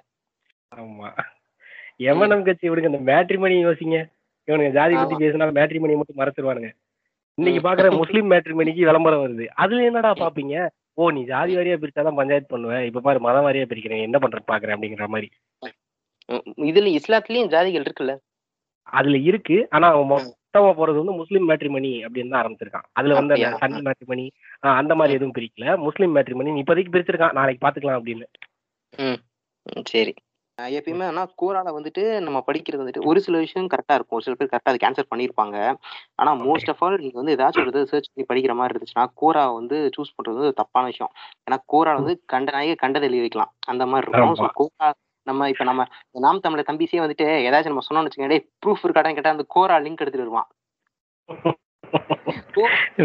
[0.72, 1.08] ஆமா.
[2.10, 3.98] எமனம் கட்சி இவனுக்கு இந்த மேட்ரிமணி யோசிங்க.
[4.48, 6.70] இவனுங்க ஜாதி பத்தி பேசினா மேட்ரிமணி மட்டும் மறைச்சிருவானுங்க
[7.38, 9.44] இன்னைக்கு பாக்குற முஸ்லீம் மேட்ரிமணிக்கு விளம்பரம் வருது.
[9.62, 10.54] அதுல என்னடா பாப்பீங்க?
[11.00, 14.02] ஓ நீ ஜாதி வாரியா பிரிச்சாதான் பஞ்சாயத்து பண்ணுவேன் இப்ப பாரு மதம் வாரியா பிரிக்கிறேன்.
[14.06, 15.28] என்ன பண்ற பாக்குறேன் அப்படிங்கிற மாதிரி.
[16.66, 18.14] இதுல இஸ்லாத்துலயும் ஜாதிகள் இருக்குல்ல?
[18.92, 19.56] அதுல இருக்கு.
[19.70, 22.86] ஆனா மொத்தமா போறது வந்து முஸ்லீம் மேட்ரிமணி அப்படின்னு தான் ஆரம்பிச்சிருக்கான்.
[22.92, 23.34] அதுல வந்து?
[23.62, 24.26] சன் மேட்ரிமணி
[24.74, 25.76] அந்த மாதிரி எதுவும் பிரிக்கல.
[25.86, 27.38] முஸ்லீம் மேட்ரிமணி இப்போதைக்கு பிரிச்சிருக்கான்.
[27.38, 28.26] நாளைக்கு பாத்துக்கலாம் அப்படின்னு.
[29.92, 30.12] சரி.
[30.58, 34.16] எப்பயுமே ஆனா கோரால வந்துட்டு நம்ம படிக்கிறது வந்துட்டு ஒரு சில விஷயம் கரெக்டா இருக்கும்.
[34.18, 35.56] ஒரு சில பேர் கரெக்டா அது கேன்சல் பண்ணியிருப்பாங்க.
[36.20, 39.76] ஆனா மோஸ்ட் ஆஃப் ஆல் நீங்க வந்து ஏதாச்சும் ஒரு சர்ச் பண்ணி படிக்கிற மாதிரி இருந்துச்சுன்னா கோரா வந்து
[39.96, 41.12] சூஸ் பண்றது வந்து ஒரு தப்பான விஷயம்.
[41.46, 43.52] ஏன்னா கோரா வந்து கண்ட நாயக கண்டதை எழுதி வைக்கலாம்.
[43.66, 44.36] அந்த மாதிரி இருக்கும்.
[44.40, 44.48] ஸோ.
[44.60, 44.90] கோரா
[45.26, 45.82] நம்ம இப்ப நம்ம
[46.20, 50.24] நாம் தமிழர் தம்பிசே வந்துட்டு ஏதாச்சும் நம்ம சொன்னோம்னு வச்சுக்கோங்க ப்ரூஃப் இருக்காடான்னு கேட்டா அந்த கோரா லிங்க் எடுத்துட்டு
[50.24, 50.48] வருவான்.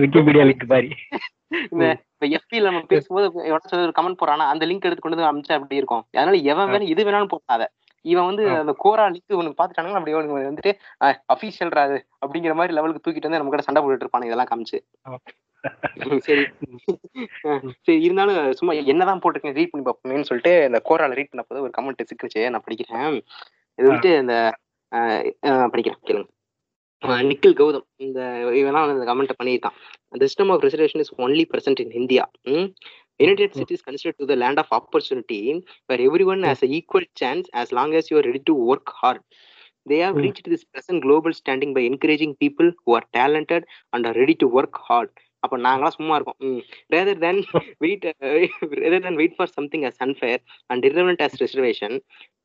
[0.04, 0.90] விக்கிபீடியா லிங்க் மாதிரி.
[1.74, 5.58] இந்த இப்ப எஃபில நம்ம பேசும்போது எவனாச்சும் ஒரு கமெண்ட் போறானா அந்த லிங்க் எடுத்து கொண்டு வந்து அமிச்சா
[5.60, 6.04] அப்படி இருக்கும்.
[6.18, 7.66] அதனால எவன் வேணும் எது வேணாலும் போட்டாத.
[8.06, 8.44] இவன் வந்து.
[8.62, 10.16] அந்த கோரா லிங்க் இவனுக்கு பாத்துட்டானுங்க அப்படி
[10.50, 10.72] வந்துட்டு
[11.34, 11.98] அபிஷியல்ரா அது.
[12.26, 14.80] அப்படிங்கிற மாதிரி லெவலுக்கு தூக்கிட்டு வந்து நம்ம கூட சண்டை போட்டுட்டு இருப்பானுங்க இதெல்லாம் காமிச்சு.
[16.28, 16.44] சரி
[17.86, 21.74] சரி இருந்தாலும் சும்மா என்னதான் போட்டிருக்கேன் ரீட் பண்ணி பார்ப்போமேன்னு சொல்லிட்டு இந்த கோரால ரீட் பண்ண போது ஒரு
[21.78, 23.16] கமெண்ட் சிக்கிச்சு நான் படிக்கிறேன்
[23.80, 24.36] இது வந்துட்டு இந்த
[25.74, 26.28] படிக்கிறேன் கேளுங்க
[27.32, 28.20] நிக்கில் கௌதம் இந்த
[28.60, 29.78] இவன் தான் இந்த கமெண்ட் பண்ணியிருக்கான்
[30.64, 32.26] reservation is only present in India.
[32.46, 32.66] Hmm?
[33.20, 37.48] United States is considered to the land of opportunity where everyone has an equal chance
[37.54, 39.20] as long as you are ready to work hard.
[39.86, 40.22] They have Hmm.
[40.22, 44.48] reached this present global standing by encouraging people who are talented and are ready to
[44.48, 45.10] work hard.
[45.40, 46.40] அப்ப நாங்களாம் சும்மா இருக்கோம்.
[46.88, 47.40] Rather than
[47.78, 48.06] wait
[48.76, 51.92] rather than wait for something as unfair and irrelevant as reservation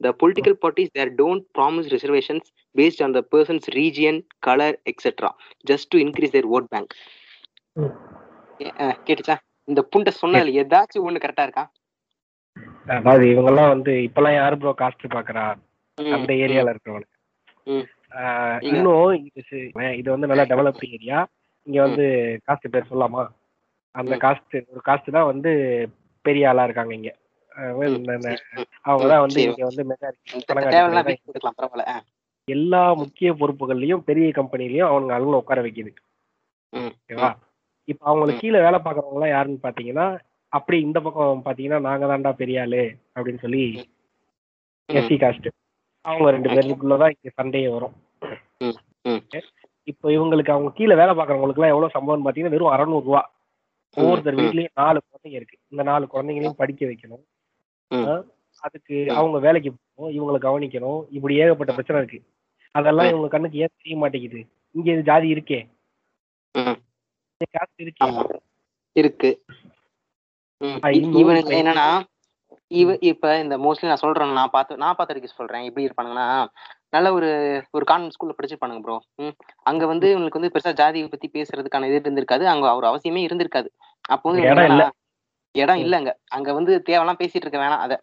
[0.04, 5.30] the political parties there don't promise reservations based on the person's region color etc
[5.64, 6.88] just to increase their vote bank.
[9.06, 9.36] கேட்டுச்சா?
[9.68, 11.64] இந்த புண்டை சொன்னதுல ஏதாச்சும் ஒண்ணு கரெக்டா இருக்கா?
[12.86, 15.44] அதாவது இவங்கெல்லாம் வந்து இப்பெல்லாம் யாரு ப்ரோ காஸ்ட் பாக்குறா?
[16.12, 16.74] அந்த ஏரியால
[17.64, 19.30] இங்க- இன்னும்
[19.94, 21.18] இது வந்து நல்லா டெவலப்டு ஏரியா
[21.62, 22.04] இங்க வந்து
[22.46, 23.22] காஸ்ட் பேர் சொல்லாமா
[23.94, 24.16] அந்த.
[24.16, 25.50] காஸ்ட் ஒரு காஸ்ட் தான் வந்து
[26.24, 27.10] பெரிய ஆளா இருக்காங்க இங்க.
[27.56, 28.64] ஆஹ் ம், இந்த- இந்த- சரி, ம்.
[28.80, 29.42] அவங்க தான் வந்து.
[29.42, 30.44] இங்க வந்து மெஜாரிட்டி
[32.48, 35.90] எல்லா முக்கிய பொறுப்புகள்லயும் பெரிய கம்பெனிலயும் அவங்க அவங்கள உட்கார வைக்குது.
[36.72, 37.28] ஓகேவா?
[37.88, 40.06] இப்ப அவங்களுக்கு கீழே வேலை பாக்குறவங்க எல்லாம் யாருன்னு பாத்தீங்கன்னா
[40.52, 42.82] அப்படி இந்த பக்கம் பாத்தீங்கன்னா நாங்க தான்டா பெரிய ஆளு
[43.14, 43.62] அப்படின்னு சொல்லி
[44.88, 45.48] எஸ்சி காஸ்ட்
[46.04, 47.94] அவங்க ரெண்டு பேருக்குள்ளதான் இங்க சண்டையே வரும்.
[49.84, 53.32] இப்போ இவங்களுக்கு அவங்க கீழே வேலை பாக்குறவங்களுக்கு எல்லாம் எவ்வளவு சம்பளம் பாத்தீங்கன்னா வெறும் அறநூறு ரூபா.
[53.94, 54.34] ஒவ்வொருத்தர்.
[54.34, 55.58] வீட்லயும் நாலு குழந்தைங்க இருக்கு.
[55.68, 57.24] இந்த நாலு குழந்தைங்களையும் படிக்க வைக்கணும்.
[58.60, 59.06] அதுக்கு.
[59.10, 61.04] அவங்க வேலைக்கு போகணும் இவங்களை கவனிக்கணும்.
[61.10, 62.30] இப்படி ஏகப்பட்ட பிரச்சனை இருக்கு.
[62.70, 63.08] அதெல்லாம்.
[63.08, 64.46] இவங்க கண்ணுக்கு ஏன் தெரிய மாட்டேங்குது?
[64.70, 65.68] இங்க இது ஜாதி இருக்கே.
[67.78, 68.38] இருக்கே.
[68.92, 69.44] இருக்கு.
[70.92, 72.02] இவனுக்கு என்னன்னா
[72.72, 75.64] இவ இப்ப இந்த மோஸ்ட்லி நான் சொல்றேன் நான் பார்த்து நான் பார்த்த சொல்றேன்.
[75.68, 76.26] எப்படி இருப்பானுங்கன்னா
[76.90, 77.28] நல்ல ஒரு
[77.72, 78.96] ஒரு கான்வென்ட் ஸ்கூல்ல படிச்சிருப்பானுங்க ப்ரோ
[79.66, 82.44] அங்க வந்து இவங்களுக்கு வந்து பெருசா ஜாதியை பத்தி பேசுறதுக்கான இது இருந்திருக்காது.
[82.52, 83.68] அங்க ஒரு அவசியமே இருந்திருக்காது.
[84.08, 84.84] அப்போ வந்து இடம் இல்ல.
[85.82, 86.10] இல்லங்க.
[86.36, 87.82] அங்க வந்து தேவையெல்லாம் பேசிட்டு இருக்க வேணாம்.
[87.84, 87.94] அத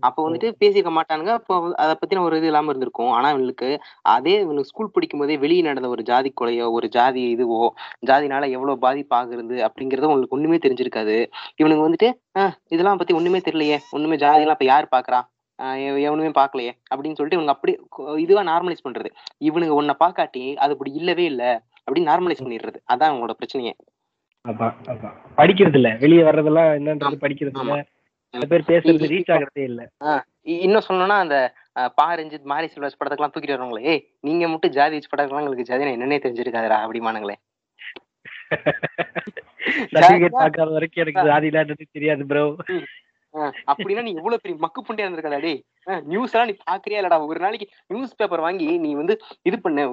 [0.00, 1.32] அப்போ வந்துட்டு பேசிக்க மாட்டானுங்க.
[1.38, 3.10] அப்போ அதை பத்தின ஒரு இது இல்லாம இருந்திருக்கும்.
[3.10, 3.68] ஆனா இவனுக்கு
[4.12, 7.60] அதே இவனுக்கு ஸ்கூல் படிக்கும் போதே வெளியே நடந்த ஒரு ஜாதி கொலையோ ஒரு ஜாதி இதுவோ
[8.06, 11.16] ஜாதினால எவ்வளவு பாதிப்பு ஆகுறது அப்படிங்கறது உங்களுக்கு ஒண்ணுமே தெரிஞ்சிருக்காது.
[11.56, 13.78] இவனுக்கு வந்துட்டு ஆஹ் இதெல்லாம் பத்தி ஒண்ணுமே தெரியலையே.
[13.90, 15.20] ஒண்ணுமே ஜாதி எல்லாம் இப்ப யார் பாக்குறா?
[16.06, 16.72] எவனுமே பாக்கலையே.
[16.92, 17.72] அப்படின்னு சொல்லிட்டு இவங்க அப்படி
[18.16, 19.08] இதுவா நார்மலைஸ் பண்றது.
[19.44, 21.42] இவனுங்க உன்னை பாக்காட்டி அது அப்படி இல்லவே இல்ல
[21.86, 22.78] அப்படின்னு நார்மலைஸ் பண்ணிடுறது.
[22.92, 23.72] அதான் அவங்களோட பிரச்சனையே.
[25.36, 27.76] படிக்கிறது இல்ல வெளியே வர்றதெல்லாம் என்னன்றது படிக்கிறது இல்ல
[28.34, 29.80] சில பேர் பேசுறது ரீச் ஆகுறதே இல்ல.
[30.62, 31.36] இன்னும் சொல்லணும்னா அந்த
[31.98, 35.92] பா ரஞ்சித் மாரி செல்வராஜ் படத்துக்கெல்லாம் தூக்கிட்டு வருவாங்களே ஏய் நீங்க மட்டும் ஜாதி வச்சு படத்துக்கெல்லாம் உங்களுக்கு ஜாதி
[35.92, 37.38] என்னன்னே தெரிஞ்சிருக்காதரா அப்படிமானுங்களே
[40.34, 41.48] பார்க்காத வரைக்கும் எனக்கு ஜாதி
[41.92, 42.42] தெரியாது ப்ரோ
[43.70, 45.60] அப்படின்னா நீ எவ்வளவு பெரிய மக்கு புண்டியா இருந்திருக்காதா டேய்
[46.08, 47.18] நியூஸ் எல்லாம் நீ பாக்குறியா இல்லடா.
[47.28, 49.14] ஒரு நாளைக்கு நியூஸ் பேப்பர் வாங்கி நீ வந்து
[49.48, 49.84] இது பண்ண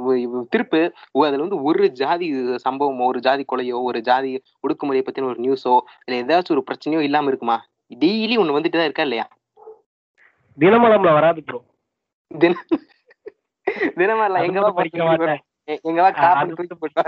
[0.53, 0.81] திருப்பு
[1.21, 2.27] அதுல வந்து ஒரு ஜாதி
[2.65, 4.31] சம்பவமோ ஒரு ஜாதி கொலையோ ஒரு ஜாதி
[4.63, 5.75] ஒடுக்குமுறையை பத்தின ஒரு நியூஸோ
[6.05, 7.57] இல்ல ஏதாச்சும் ஒரு பிரச்சனையோ இல்லாம இருக்குமா?
[7.91, 9.25] டெய்லி ஒண்ணு வந்துட்டு தான் இருக்கா இல்லையா?
[10.57, 11.59] தினமலம்ல வராது ப்ரோ
[12.31, 12.55] தின
[13.97, 15.41] தினமா இல்ல அது எங்கவா படிக்க மாட்டேன்.
[15.87, 17.01] எங்கவா காப்பி தூக்கி போட்டு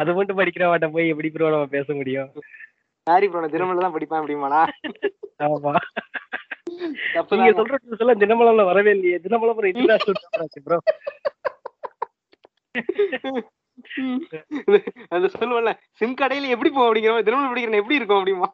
[0.00, 2.28] அது மட்டும் படிக்கிற மாட்ட போய் எப்படி ப்ரோ நம்ம பேச முடியும்?
[3.06, 4.60] சாரி ப்ரோ நான் தினமல தான் படிப்பேன் அப்படிமாடா.
[5.46, 5.72] ஆமா.
[7.32, 9.18] நீங்க சொல்ற நியூஸ் எல்லாம் தினமலம்ல வரவே இல்லையே.
[9.24, 10.78] தினமலம் ஒரு இன்டர்நேஷனல் ப்ரோ
[15.10, 18.48] அது சொல்லுவல சிம் கடையில எப்படி போகும் அப்படிங்கிற மாதிரி தினமல படிக்கிறேன் எப்படி இருக்கும் அப்படிமா?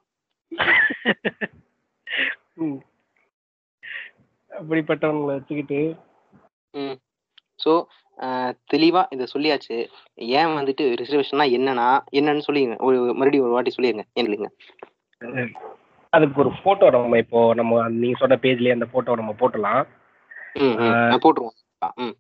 [4.51, 5.81] அப்படிப்பட்டவங்களை வச்சுக்கிட்டு.
[7.65, 7.73] சோ
[8.73, 9.77] தெளிவா இத சொல்லியாச்சு.
[10.39, 14.05] ஏன் வந்துட்டு ரிசர்வேஷன்னா என்னன்னா என்னன்னு சொல்லிங்க ஒரு மறுபடியும் ஒரு வாட்டி சொல்லிருங்க.
[14.13, 14.49] என்னங்க
[16.13, 19.83] அதுக்கு ஒரு போட்டோ நம்ம இப்போ நம்ம நீங்க சொன்ன பேஜ்லயே அந்த போட்டோ நம்ம போட்டலாம்.
[20.55, 21.57] ம் ம், போட்டுருவோம்.
[22.05, 22.15] ம்.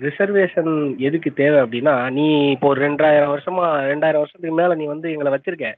[0.00, 5.32] ரிசர்வேஷன் எதுக்கு தேவை அப்படின்னா நீ இப்போ ஒரு ரெண்டாயிரம் வருஷமா ரெண்டாயிரம் வருஷத்துக்கு மேல நீ வந்து எங்களை
[5.32, 5.68] வச்சிருக்க.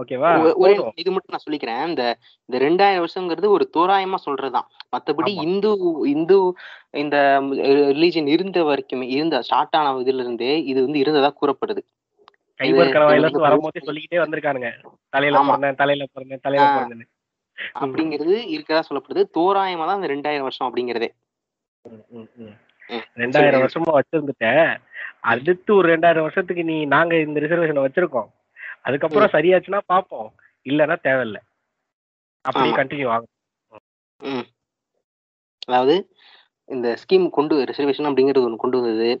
[0.00, 0.30] ஓகேவா?
[0.62, 0.72] ஒரே.
[0.94, 1.86] இது மட்டும் நான் சொல்லிக்கிறேன்.
[1.88, 2.02] இந்த
[2.48, 4.66] இந்த ரெண்டாயிரம் வருஷங்கிறது ஒரு தோராயமா சொல்றதுதான்.
[4.96, 5.32] மத்தபடி.
[5.44, 5.70] இந்து
[6.06, 6.38] இந்து
[6.90, 7.16] இந்த
[7.92, 11.82] ரிலீஜன் இருந்த வரைக்குமே இருந்த ஸ்டார்ட் ஆன இதுல இருந்தே இது வந்து இருந்ததா கூறப்படுது.
[12.60, 14.68] கைபர் கணவாயில வரும்போதே சொல்லிக்கிட்டே வந்திருக்கானுங்க.
[15.08, 15.40] தலையில.
[15.48, 16.68] பிறந்தேன் தலையில பிறந்தேன் தலையில.
[16.76, 17.12] பிறந்தேன்
[17.80, 19.22] அப்படிங்கிறது இருக்கதா சொல்லப்படுது.
[19.38, 21.10] தோராயமா தான் இந்த ரெண்டாயிரம் வருஷம் அப்படிங்கிறதே.
[23.22, 24.66] ரெண்டாயிரம் வருஷமா வச்சிருந்துட்டேன்.
[25.32, 28.28] அடுத்து ஒரு ரெண்டாயிரம் வருஷத்துக்கு நீ நாங்க இந்த ரிசர்வேஷனை வச்சிருக்கோம்.
[28.86, 30.30] அதுக்கப்புறம் சரியாச்சுன்னா பாப்போம்.
[30.64, 31.38] இல்லைன்னா தேவையில்ல.
[32.40, 32.72] அப்படியே.
[32.72, 34.44] கண்டினியூ ஆகும்.
[35.66, 35.94] அதாவது
[36.64, 39.20] இந்த ஸ்கீம் கொண்டு ரிசர்வேஷன் அப்படிங்கிறது ஒன்று கொண்டு வந்தது.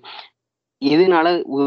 [0.82, 1.26] எதனால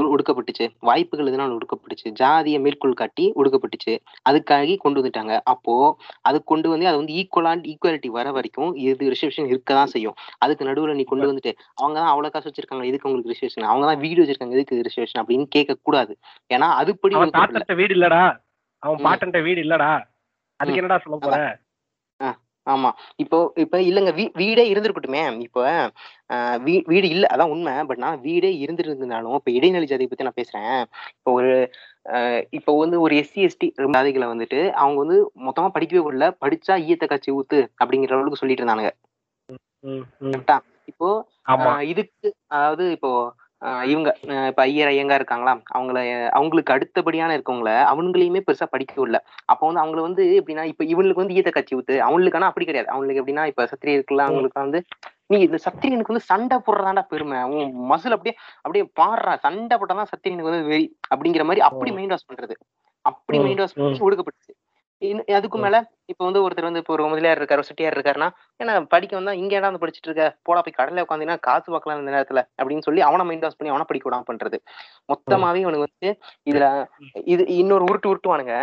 [0.10, 0.65] ஒடுக்கப்பட்டுச்சு?
[0.82, 2.08] வாய்ப்புகள் எதனால ஒடுக்கப்பட்டுச்சு?
[2.12, 3.93] ஜாதியை மேற்கோள் காட்டி ஒடுக்கப்பட்டுச்சு.
[4.30, 5.39] அதுக்காக கொண்டு வந்துட்டாங்க.
[5.43, 5.76] அப்போ
[6.22, 10.15] அது கொண்டு வந்து அது வந்து ஈக்குவலா ஈக்குவாலிட்டி வர வரைக்கும் இது ரிசர்வேஷன் இருக்க தான் செய்யும்.
[10.39, 14.00] அதுக்கு நடுவுல நீ கொண்டு வந்துட்டு அவங்க தான் அவ்வளவு காசு வச்சிருக்காங்க எதுக்கு உங்களுக்கு ரிசர்வேஷன் அவங்க தான்
[14.00, 16.13] வீடு வச்சிருக்காங்க எதுக்கு ரிசர்வேஷன் அப்படின்னு கேட்க கூடாது
[16.50, 17.15] ஏன்னா அதுபடி
[17.82, 18.22] வீடு இல்லடா.
[18.84, 19.06] அவன் ம்.
[19.06, 19.91] பாட்டன்ட்ட வீடு இல்லடா.
[20.60, 21.36] அதுக்கு என்னடா சொல்ல போற?
[22.70, 22.90] ஆமா.
[23.18, 24.12] இப்போ இப்ப இல்லங்க.
[24.14, 25.22] வீ வீடே இருந்திருக்கட்டுமே.
[25.42, 25.62] இப்போ
[26.30, 27.26] ஆஹ் வீ வீடு இல்ல.
[27.34, 27.74] அதான் உண்மை.
[27.90, 30.76] பட் நான் வீடே இருந்திருந்தாலும் இப்ப இடைநிலை ஜாதியை பத்தி நான் பேசுறேன்.
[31.18, 31.52] இப்போ ஒரு
[32.14, 37.08] ஆஹ் இப்போ வந்து ஒரு எஸ்சி எஸ்டி ஜாதிகளை வந்துட்டு அவங்க வந்து மொத்தமா படிக்கவே விடல படிச்சா ஈயத்த
[37.08, 38.92] காட்சி ஊத்து அப்படிங்கிற அளவுக்கு சொல்லிட்டு இருந்தானுங்க.
[39.84, 40.32] ம், ம்.
[40.34, 40.58] கரெக்டா
[40.92, 41.10] இப்போ
[41.48, 41.72] ஆமா.
[41.72, 43.12] ஆஹ் இதுக்கு அதாவது இப்போ
[43.88, 44.10] இவங்க
[44.50, 45.54] இப்ப ஐயர் ஐயங்கா இருக்காங்களா?
[45.69, 49.19] அவங்கள அவங்களுக்கு அடுத்தபடியான இருக்கவங்கள அவங்களையுமே பெருசா படிக்க விடல.
[49.45, 52.89] அப்போ வந்து அவங்கள வந்து எப்படின்னா இப்ப இவங்களுக்கு வந்து ஈத்த கட்சி ஊத்து அவங்களுக்கு ஆனா அப்படி கிடையாது.
[52.89, 54.82] அவங்களுக்கு எப்படின்னா இப்ப சத்திரியருக்குல அவங்களுக்கு வந்து
[55.30, 57.39] நீ இந்த சத்திரியனுக்கு வந்து சண்டை போடுறதாண்டா பெருமை.
[57.56, 59.34] உன் மசில் அப்படியே அப்படியே பாடுறா.
[59.45, 62.56] சண்டை போட்டாதான் சத்திரியனுக்கு வந்து வெறி அப்படிங்கிற மாதிரி அப்படி மைண்ட் வாஷ் பண்றது.
[63.06, 64.00] அப்படி மைண்ட் வாஷ் பண்ணி
[64.45, 64.49] ம்.
[65.30, 65.78] அதுக்கு மேல
[66.12, 68.28] இப்ப வந்து ஒருத்தர் வந்து இப்போ ஒரு முதலியார் இருக்காரு செட்டியார் இருக்காருன்னா
[68.60, 72.13] ஏன்னா படிக்க வந்தா இங்க ஏடா வந்து படிச்சிட்டு இருக்க போடா போய் கடல்ல உட்காந்தீங்கன்னா காசு பார்க்கலாம் இந்த
[72.15, 74.58] நேரத்துல அப்படின்னு சொல்லி அவனை மைண்ட் வாஷ் பண்ணி அவனை படிக்க விடாம பண்றது.
[75.12, 76.12] மொத்தமாவே இவனுக்கு வந்து
[76.48, 76.65] இதுல
[77.28, 78.56] இது இன்னொரு உருட்டு உருட்டுவானுங்க.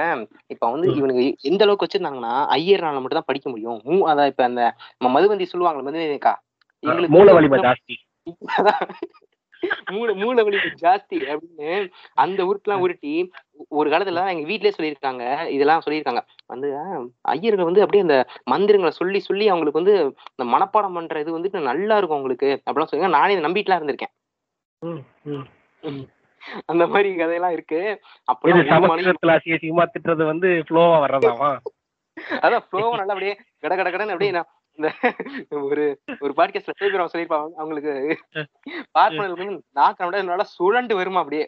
[0.54, 0.88] இப்ப வந்து.
[1.00, 3.78] இவனுக்கு எந்த அளவுக்கு வச்சிருந்தாங்கன்னா ஐயர்னால மட்டும் தான் படிக்க முடியும்.
[3.88, 4.62] மூ அதான் இப்ப அந்த
[4.96, 6.34] நம்ம மதுவந்தி சொல்லுவாங்கல்ல மதுவந்திக்கா
[7.14, 7.94] மூல வலிமை ஜாஸ்தி.
[8.58, 8.82] அதான்
[9.94, 11.68] மூளை மூளை வலிமை ஜாஸ்தி அப்படின்னு
[12.24, 13.12] அந்த உருட்டுலாம் உருட்டி
[13.78, 15.24] ஒரு காலத்துல எங்க வீட்லயே சொல்லியிருக்காங்க.
[15.56, 16.22] இதெல்லாம் சொல்லியிருக்காங்க.
[16.52, 16.68] வந்து
[17.34, 18.18] ஐயர்கள் வந்து அப்படியே அந்த
[18.52, 19.96] மந்திரங்களை சொல்லி சொல்லி அவங்களுக்கு வந்து
[20.34, 24.14] இந்த மனப்பாடம் பண்ற இது வந்துட்டு நல்லா இருக்கும் அவங்களுக்கு அப்படிலாம் சொல்லுங்க நானே இதை நம்பிட்டுலாம் இருந்திருக்கேன்.
[26.70, 27.80] அந்த மாதிரி கதையெல்லாம் இருக்கு.
[29.94, 31.50] திட்டுறது வந்து ஃப்ளோவா வர்றதாவா?
[32.44, 34.50] அதான் ஃப்ளோ நல்லா அப்படியே கட கட கடன்னு அப்படியே நான்
[35.50, 35.84] ஒரு
[36.20, 37.50] ஒரு பாட்காஸ்ட்ல பேசுறவங்க சொல்லியிருப்பாங்க.
[37.56, 37.92] அவங்களுக்கு
[38.98, 41.46] பார்ப்பனர்களுக்கு நாக்கு அப்படியே நல்லா சுழண்டு வருமா அப்படியே.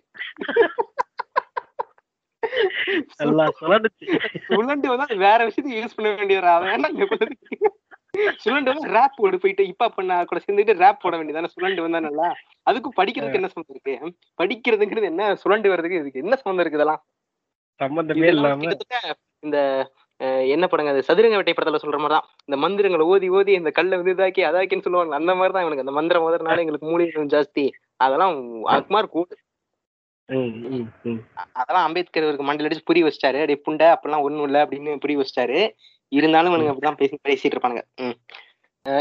[4.49, 6.17] சுழண்டு வந்து வேற விஷயத்துக்கு யூஸ் பண்ண
[7.07, 7.37] கொண்டு வந்து.
[8.45, 11.49] சுழண்டு வந்து ரேப் போடு போயிட்டு இப்ப பண்ண கூட சேர்ந்துட்டு ரேப் போட வேண்டியதானே?
[11.57, 12.29] சுழண்டு வந்தா நல்லா.
[12.71, 13.95] அதுக்கும் படிக்கிறதுக்கு என்ன சம்மந்தம் இருக்கு?
[14.43, 15.33] படிக்கிறதுங்கிறது என்ன?
[15.35, 17.03] சுழண்டு வர்றதுக்கு இதுக்கு என்ன சம்மந்தம் இருக்கு இதெல்லாம்?
[17.81, 18.73] சம்பந்தமே இல்லாம
[19.39, 19.59] இந்த
[20.49, 21.03] என்ன படங்க அது?
[21.03, 24.83] சதுரங்க வேட்டை படத்துல சொல்ற மாதிரி தான் இந்த மந்திரங்களை ஓதி ஓதி இந்த கல்லை வந்து இதாக்கி அதாக்கின்னு
[24.83, 25.15] சொல்லுவாங்க.
[25.15, 25.85] அந்த மாதிரி தான் இவனுக்கு.
[25.87, 27.65] அந்த மந்திரம் ஓதுறதுனால எங்களுக்கு மூலிகை ஜாஸ்தி.
[27.97, 28.35] அதெல்லாம்
[28.69, 29.11] அக்மார்
[30.29, 31.21] ம்.
[31.55, 33.47] அதெல்லாம் அம்பேத்கர் இவருக்கு மண்டல அடிச்சு புரிய வச்சிட்டாரு.
[33.47, 35.61] டே புண்டை அப்பெல்லாம் ஒண்ணும் இல்ல அப்படின்னு புரிய வச்சிட்டாரு.
[36.13, 37.83] இருந்தாலும் இவனுங்க அப்படிதான் பேசி பேசிட்டு இருப்பானுங்க.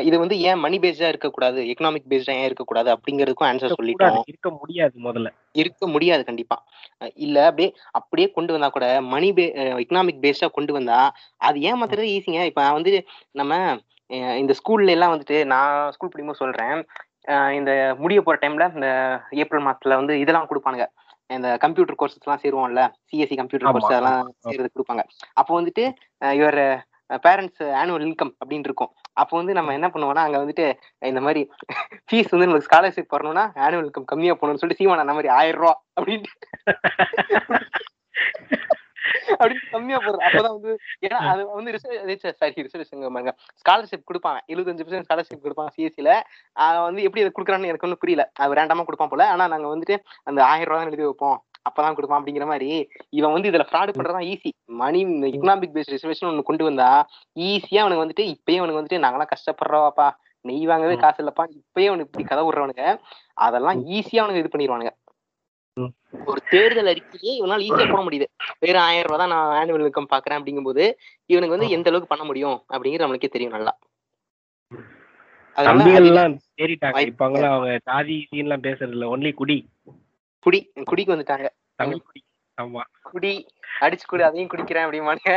[0.06, 4.16] இது வந்து ஏன் மணி பேஸ்டா இருக்கக்கூடாது எக்கனாமிக் பேஸ்டா ஏன் இருக்கக்கூடாது அப்படிங்கிறதுக்கும் ஆன்சர் சொல்லிட்டோம்.
[4.16, 5.30] கூடாது, இருக்க முடியாது முதல்ல.
[5.56, 6.58] இருக்க முடியாது கண்டிப்பா.
[7.26, 9.46] இல்ல அப்படியே அப்படியே கொண்டு வந்தா கூட மணி பே
[9.84, 11.00] எக்கனாமிக் பேஸ்டா கொண்டு வந்தா
[11.42, 12.94] அது ஏமாத்துறது ஈஸிங்க இப்ப நான் வந்து
[13.36, 13.54] நம்ம
[14.42, 16.76] இந்த ஸ்கூல்ல எல்லாம் வந்துட்டு நான் ஸ்கூல் படிக்கும்போது சொல்றேன்
[17.58, 18.90] இந்த முடிய போற டைம்ல இந்த
[19.44, 20.86] ஏப்ரல் மாசத்துல வந்து இதெல்லாம் கொடுப்பானுங்க.
[21.30, 24.20] இந்த கம்ப்யூட்டர் கோர்சஸ் எல்லாம் சேருவோம்ல சிஎஸ்சி கம்ப்யூட்டர் கோர்ஸ் அதெல்லாம்.
[24.46, 25.04] சேர்றது கொடுப்பாங்க.
[25.40, 25.84] அப்போ வந்துட்டு
[26.40, 26.60] இவர்
[27.26, 28.92] பேரண்ட்ஸ் ஆனுவல் இன்கம் அப்படின்னு இருக்கும்.
[29.18, 30.66] அப்போ வந்து நம்ம என்ன பண்ணுவோம்னா அங்க வந்துட்டு
[31.06, 31.42] இந்த மாதிரி
[32.08, 35.74] ஃபீஸ் வந்து நமக்கு ஸ்காலர்ஷிப் வரணும்னா ஆனுவல் இன்கம் கம்மியா போகணும்னு சொல்லிட்டு சீமான் அந்த மாதிரி ஆயிரம் ரூபா
[35.98, 36.34] அப்படின்ட்டு.
[39.34, 40.72] அப்படின்னு கம்மியா போடுறது அப்பதான் வந்து
[41.06, 43.30] ஏன்னா அது வந்து ரிசர்வ் சாரி ரிசர்வேஷன்
[43.62, 46.10] ஸ்காலர்ஷிப் கொடுப்பாங்க எழுபத்தஞ்சு பர்சன்ட் ஸ்காலர்ஷிப் கொடுப்பாங்க சிஎஸ்சில
[46.88, 48.26] வந்து எப்படி அதை கொடுக்குறான்னு எனக்கு ஒன்றும் புரியல.
[48.42, 49.26] அது ரேண்டமா கொடுப்பான் போல.
[49.34, 51.38] ஆனா நாங்க வந்துட்டு அந்த ஆயிரம் ரூபா தான் எழுதி வைப்போம்.
[51.68, 52.70] அப்பதான் கொடுப்பான் அப்படிங்கிற மாதிரி
[53.10, 54.50] இவன் வந்து இதுல ஃப்ராடு பண்றதுதான் easy
[54.82, 56.90] money economic based reservation ஒண்ணு கொண்டு வந்தா
[57.48, 60.08] ஈஸியா அவனுக்கு வந்துட்டு இப்பயே அவனுக்கு வந்துட்டு நாங்கெல்லாம் கஷ்டப்படுறவாப்பா
[60.46, 60.96] நெய் வாங்கவே.
[60.98, 62.86] காசு இல்லப்பா இப்பயே அவனுக்கு இப்படி கதை விடுறவனுங்க.
[63.38, 64.94] அதெல்லாம் ஈஸியா அவனுக்கு இது பண்ணிடுவானுங்க.
[66.28, 68.28] ஒரு தேர்தல் அறிக்கையே இவனால ஈஸியா போட முடியுது.
[68.60, 70.84] வெறும் ஆயிரம் ரூபாய் தான் நான் ஆனுவல் இன்கம் பாக்குறேன் அப்படிங்கும்போது
[71.30, 73.74] இவனுக்கு வந்து எந்த அளவுக்கு பண்ண முடியும் அப்படிங்கிறது நம்மளுக்கே தெரியும் நல்லா.
[75.56, 79.06] அதனால தம்பிகள் அது எல்லாம் தேறிட்டாங்க வாய்ப்பு இப்ப அவங்க ஜாதி சீன்லாம் பேசுறது இல்ல.
[79.08, 79.58] ஒன்லி குடி.
[80.46, 81.48] குடி குடிக்கு வந்துட்டாங்க.
[81.80, 82.22] தமிழ் குடி.
[82.58, 82.84] ஆமா.
[83.04, 83.32] குடி.
[83.82, 85.32] அடிச்சு குடி அதையும் குடிக்கிறேன் அப்படிமானுங்க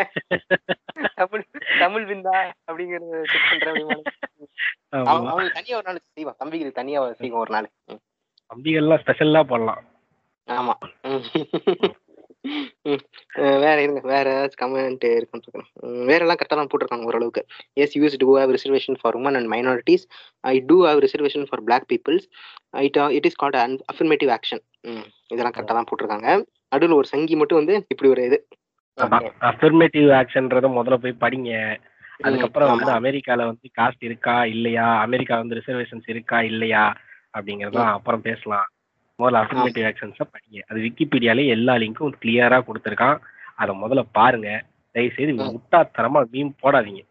[1.14, 1.44] தமிழ்
[1.79, 2.37] தமிழ் விந்தா
[2.68, 3.81] அப்படிங்கறது செக் பண்றேன்
[4.92, 7.68] அப்படிமானுங்க தனியா ஒரு நாள் செய்வான் தம்பிகளுக்கு தனியா செய்வான் ஒரு நாள்.
[7.87, 8.00] ம்.
[8.50, 9.83] தம்பிகள்லாம் ஸ்பெஷலா போடலாம்.
[10.48, 10.74] ஆமா.
[13.64, 14.00] வேற இருங்க.
[14.12, 15.64] வேற ஏதாச்சும் கமெண்ட் இருக்குன்னு
[16.11, 17.42] வேற எல்லாம் கரெக்டாக தான் போட்டிருக்காங்க ஓரளவுக்கு.
[17.83, 20.05] Yes use to have reservation for women and minorities
[20.44, 22.26] I do have reservation for black peoples
[22.88, 24.62] it it is called an affirmative action
[25.33, 26.29] இதெல்லாம் கரெக்டாக தான் போட்டிருக்காங்க.
[26.74, 28.38] நடுவில் ஒரு சங்கி மட்டும் வந்து இப்படி ஒரு இது.
[29.50, 31.53] அஃபர்மேட்டிவ் ஆக்ஷன்றத முதல்ல போய் படிங்க.
[32.26, 32.90] அதுக்கப்புறம் வந்து.
[33.00, 34.88] அமெரிக்கால வந்து காஸ்ட் இருக்கா இல்லையா?
[35.07, 36.85] அமெரிக்கா வந்து ரிசர்வேஷன்ஸ் இருக்கா இல்லையா?
[37.37, 38.68] அப்படிங்கறதெல்லாம் அப்புறம் பேசலாம்.
[39.21, 40.61] முதல்ல அஃபர்மேட்டிவ் ஆக்ஷன்ஸை படிங்க.
[40.69, 43.19] அது விக்கிபீடியாலே எல்லா லிங்க்கும் கிளியரா கொடுத்துருக்கான்.
[43.55, 44.63] அதை முதல்ல பாருங்க.
[44.93, 45.39] தயவு செய்து ம்.
[45.39, 47.03] முட்டாத்தனமா மீம் போடாதீங்க.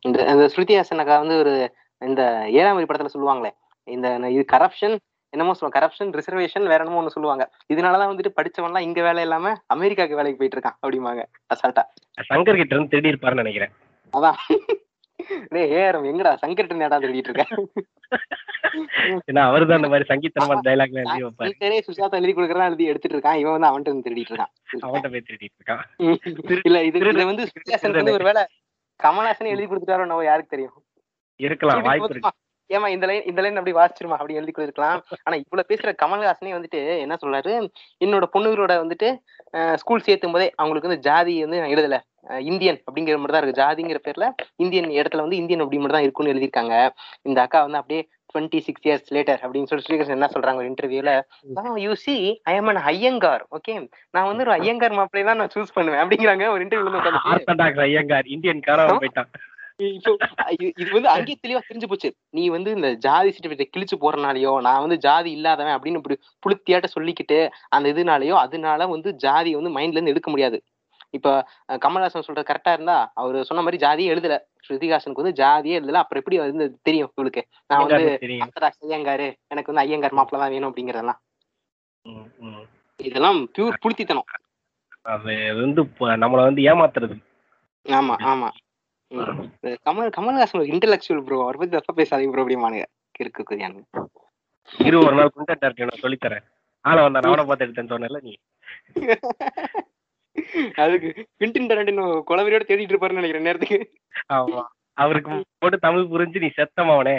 [0.00, 3.50] இந்த இந்த ஸ்ருதி ஹாசன் அக்கா வந்து ஒரு இந்த ஏழாம் வரி படத்துல சொல்லுவாங்களே
[3.88, 4.96] இந்த இது கரப்ஷன்
[5.32, 7.50] என்னமோ சொல்லுவாங்க கரப்ஷன் ரிசர்வேஷன் வேற என்னமோ ஒண்ணு சொல்லுவாங்க.
[7.68, 11.22] இதனாலதான் வந்துட்டு படிச்சவன்லாம் இங்க வேலை இல்லாம அமெரிக்காக்கு வேலைக்கு போயிட்டு இருக்கான் அப்படிம்பாங்க
[11.54, 11.84] அசால்ட்டா.
[12.28, 13.72] சங்கர் கிட்ட இருந்து திருடி இருப்பாருன்னு நினைக்கிறேன்.
[14.12, 14.38] அதான்.
[15.54, 17.46] டேய் ஏறம் எங்கடா சங்கர்ட்ட நேடா தேடிட்டு இருக்க
[19.30, 21.50] ஏன்னா அவர் தான் இந்த மாதிரி சங்கீதமான டைலாக்ல எழுதி வைப்பாரு.
[21.52, 24.52] சங்கரே சுஜாதா எழுதி கொடுக்கறதா எழுதி எடுத்துட்டு இருக்கான் இவன் வந்து அவன்கிட்ட இருந்து திருடிட்டு இருக்கான்
[24.86, 25.82] அவன்கிட்ட போய் திருடிட்டு இருக்கான்
[26.68, 28.44] இல்ல இது இதை வந்து ஹாசன் வந்து ஒருவேளை
[29.00, 30.76] கமல்ஹாசனே எழுதி கொடுத்துட்டாரோ நம்ம யாருக்கு தெரியும்?
[31.40, 32.32] இருக்கலாம் வாய்ப்பு இருக்கு.
[32.70, 34.16] ஏமா இந்த லைன் இந்த லைன் அப்படி வாசிச்சிருமா?
[34.20, 35.00] அப்படி எழுதி கொடுத்துருக்கலாம்.
[35.26, 37.52] ஆனா இவ்வளவு பேசுற கமல்ஹாசனே வந்துட்டு என்ன சொல்றாரு?
[38.04, 39.08] என்னோட பொண்ணுகளோட வந்துட்டு
[39.82, 41.98] ஸ்கூல் சேர்த்தும் போதே அவங்களுக்கு வந்து ஜாதி வந்து நான் எழுதல.
[42.50, 43.60] இந்தியன் அப்படிங்கிற மாதிரி தான் இருக்கு.
[43.62, 44.26] ஜாதிங்கிற பேர்ல
[44.64, 46.74] இந்தியன் இடத்துல வந்து இந்தியன் அப்படி மட்டும் தான் இருக்கும்னு எழுதியிருக்காங்க.
[47.28, 51.12] இந்த அக்கா வந்து அப்படியே டுவெண்ட்டி சிக்ஸ் இயர்ஸ் லேட்டர் அப்படின்னு சொல்லி ஸ்ரீகிருஷ்ணன் என்ன சொல்றாங்க ஒரு இன்டர்வியூல
[51.84, 52.14] you see
[52.50, 53.74] I am an Iyengar okay
[54.16, 59.02] நான் வந்து ஒரு ஐயங்கார் மாப்பிளை தான் நான் சூஸ் பண்ணுவேன் அப்படிங்கிறாங்க ஒரு இன்டர்வியூல ஐயங்கார் இந்தியன் காரவன்
[59.04, 59.30] போயிட்டான்.
[60.66, 62.08] இது வந்து அங்கேயே தெளிவா தெரிஞ்சு போச்சு.
[62.36, 67.38] நீ வந்து இந்த ஜாதி சர்டிபிகேட் கிழிச்சு போறனாலயோ நான் வந்து ஜாதி இல்லாதவன் அப்படின்னு இப்படி புளுத்தியாட்ட சொல்லிக்கிட்டு
[67.76, 70.58] அந்த இதனாலயோ அதனால வந்து ஜாதி வந்து மைண்ட்ல இருந்து எடுக்க முடியாது.
[71.14, 71.28] இப்ப
[71.84, 74.34] கமல்ஹாசன் சொல்றது கரெக்டா இருந்தா அவர் சொன்ன மாதிரி ஜாதியே எழுதல.
[74.66, 76.02] ஸ்ருதிஹாசனுக்கு வந்து ஜாதியே எழுதல.
[76.02, 77.42] அப்புறம் எப்படி வந்து தெரியும் இவளுக்கு?
[77.70, 78.04] நான் வந்து
[78.84, 81.20] ஐயங்காரு எனக்கு வந்து ஐயங்கார் மாப்பிள்ள தான் வேணும் அப்படிங்கறதெல்லாம்.
[83.00, 84.28] இதெல்லாம் பியூர் புளுத்தித்தனம்.
[85.06, 85.82] அது வந்து
[86.22, 87.16] நம்மள வந்து ஏமாத்துறது.
[87.86, 88.48] ஆமா ஆமா.
[89.86, 92.84] கமல் கமல்ஹாசன் ஒரு இன்டெலக்சுவல் ப்ரோ அவரை பத்தி தப்பா பேசாதீங்க ப்ரோ அப்படிமானுங்க
[93.20, 93.84] இருக்கு குதியானுங்க
[94.80, 96.44] இரு ஒரு நாள் குண்டர் டார்ட்டி நான் சொல்லித்தரேன்.
[96.84, 98.34] ஆளை வந்தான் அவனை பார்த்து எடுத்தேன்னு சொன்னேன்ல நீ.
[100.74, 103.78] அதுக்கு குவிண்டின் டரண்டினோ குளவரியோட தேடிட்டு இருப்பாருன்னு நினைக்கிறேன் நேரத்துக்கு.
[104.32, 104.62] ஆமா.
[104.98, 107.18] அவருக்கு போட்டு தமிழ் புரிஞ்சு நீ செத்தமாவனே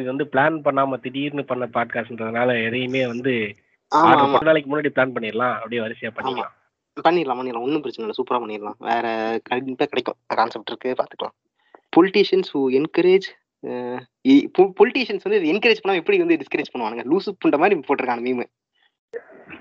[0.00, 3.34] இது வந்து பிளான் பண்ணாம திடீர்னு பண்ண பாட்காஸ்ட்ன்றதுனால எதையுமே வந்து
[4.46, 6.54] நாளைக்கு முன்னாடி பிளான் பண்ணிடலாம் அப்படியே வரிசையா பண்ணிக்கலாம்
[7.06, 7.38] பண்ணிடலாம்.
[7.38, 8.16] பண்ணிடலாம் ஒன்றும் பிரச்சனை இல்லை.
[8.18, 8.78] சூப்பரா பண்ணிடலாம்.
[8.88, 9.06] வேற
[9.50, 10.18] கண்டிப்பா கிடைக்கும்.
[10.38, 11.34] கான்செப்ட் இருக்கு பாத்துக்கலாம்.
[11.96, 13.28] பொலிட்டீஷியன்ஸ் ஹூ என்கரேஜ்
[14.80, 17.04] பொலிட்டீஷியன்ஸ் வந்து என்கரேஜ் பண்ணாம எப்படி வந்து டிஸ்கரேஜ் பண்ணுவானுங்க?
[17.12, 18.42] லூசு புண்ட மாதிரி போட்டிருக்காங்க மீம்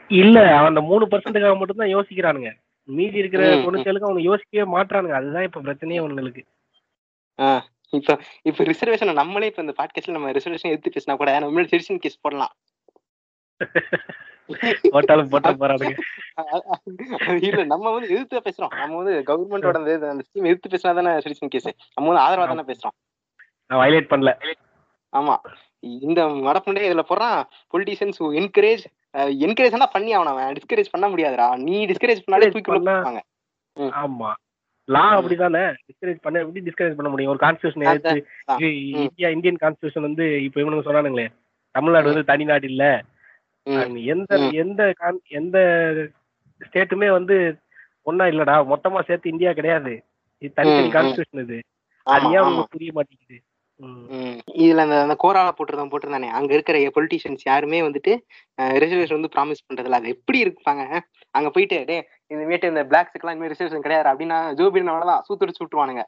[0.09, 2.49] இல்ல அந்த மூணு பர்சன்ட்டுக்காக மட்டும் தான் யோசிக்கிறானுங்க.
[2.83, 3.55] மீதி இருக்கிற.
[3.55, 5.11] தொண்ணூத்தேழுக்கு அவனுக்கு யோசிக்கவே மாட்றானுங்க.
[5.11, 6.43] அதுதான் இப்ப பிரச்சனையே அவனுங்களுக்கு.
[7.39, 11.97] ஆஹ் இப்ப இப்ப ரிசர்வேஷன் நம்மளே இப்ப இந்த பாட்காஸ்ட்ல நம்ம ரிசர்வேஷன் எடுத்து பேசினா கூட நம்ம செடிஷன்
[11.97, 12.53] கேஸ் போடலாம்.
[14.89, 15.97] போட்டாலும் போட்டா போறானுங்க.
[17.41, 18.75] இல்ல நம்ம வந்து எதிர்த்து பேசுறோம்.
[18.75, 19.77] நம்ம வந்து கவர்மெண்டோட
[20.09, 22.95] அந்த ஸ்கீம் எதிர்த்து பேசினா தானே செடிஷன் கேஸ் நம்ம வந்து ஆதரவா தானே பேசுறோம்.
[23.67, 24.31] நான் வயலேட் பண்ணல.
[25.13, 25.35] ஆமா.
[25.79, 28.85] இந்த மடப்புண்டே இதுல போறான் பொலிட்டிஷியன்ஸ் என்கரேஜ்
[29.45, 30.55] என்கரேஜ் தான் பண்ணி அவன்.
[30.57, 31.47] டிஸ்கரேஜ் பண்ண முடியாதுடா.
[31.67, 33.21] நீ டிஸ்கரேஜ் பண்ணாலே தூக்கி போடுவாங்க
[34.01, 34.29] ஆமா.
[34.87, 35.63] லா அப்படிதானே?
[35.87, 37.31] டிஸ்கரேஜ் பண்ண எப்படி டிஸ்கரேஜ் பண்ண முடியும்?
[37.33, 38.13] ஒரு கான்ஸ்டியூஷன் எடுத்து.
[39.03, 41.27] இந்தியா இந்தியன் கான்ஸ்டியூஷன் வந்து இப்ப இவனுங்க சொன்னானுங்களே
[41.75, 42.83] தமிழ்நாடு வந்து தனிநாடு இல்ல.
[44.13, 44.31] எந்த.
[44.61, 44.81] எந்த
[45.39, 45.57] எந்த
[46.61, 47.35] ஸ்டேட்டுமே வந்து
[48.05, 48.55] ஒன்னா இல்லடா.
[48.73, 49.93] மொத்தமா சேர்த்து இந்தியா கிடையாது.
[50.41, 50.89] இது தனித்தனி.
[50.95, 51.57] கான்ஸ்டியூஷன் இது.
[52.07, 53.37] அது ஏன் உங்களுக்கு புரிய மாட்டேங்குது.
[54.57, 58.13] இதுல அந்த அந்த கோரால போட்டிருந்தான் போட்டிருந்தானே அங்க இருக்கிற பொலிட்டிஷியன்ஸ் யாருமே வந்துட்டு
[58.79, 60.83] ரிசர்வேஷன் வந்து ப்ராமிஸ் பண்றதுல அது எப்படி இருப்பாங்க?
[61.35, 61.97] அங்க போயிட்டு டே
[62.31, 66.03] இந்த வீட்டு இந்த பிளாக்ஸுக்கு எல்லாம் ரிசர்வேஷன் கிடையாது அப்படின்னா ஜோ பிடன் அவ்வளவுதான் சூத்துடிச்சு விட்டுருவானுங்க.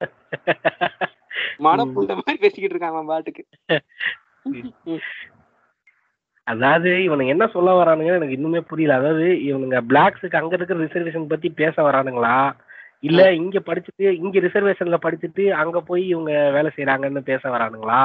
[1.64, 3.42] மனப்புண்ட மாதிரி பேசிக்கிட்டு இருக்காங்க பாட்டுக்கு.
[6.46, 8.96] அதாவது இவனுங்க என்ன சொல்ல வரானுங்க எனக்கு இன்னுமே புரியல.
[9.00, 12.36] அதாவது இவனுங்க பிளாக்ஸுக்கு அங்க இருக்கிற ரிசர்வேஷன் பத்தி பேச வரானுங்களா?
[13.02, 18.02] இல்ல இங்க படிச்சுட்டு இங்க ரிசர்வேஷன்ல படிச்சுட்டு அங்க போய் இவங்க வேலை செய்யறாங்கன்னு பேச வரானுங்களா?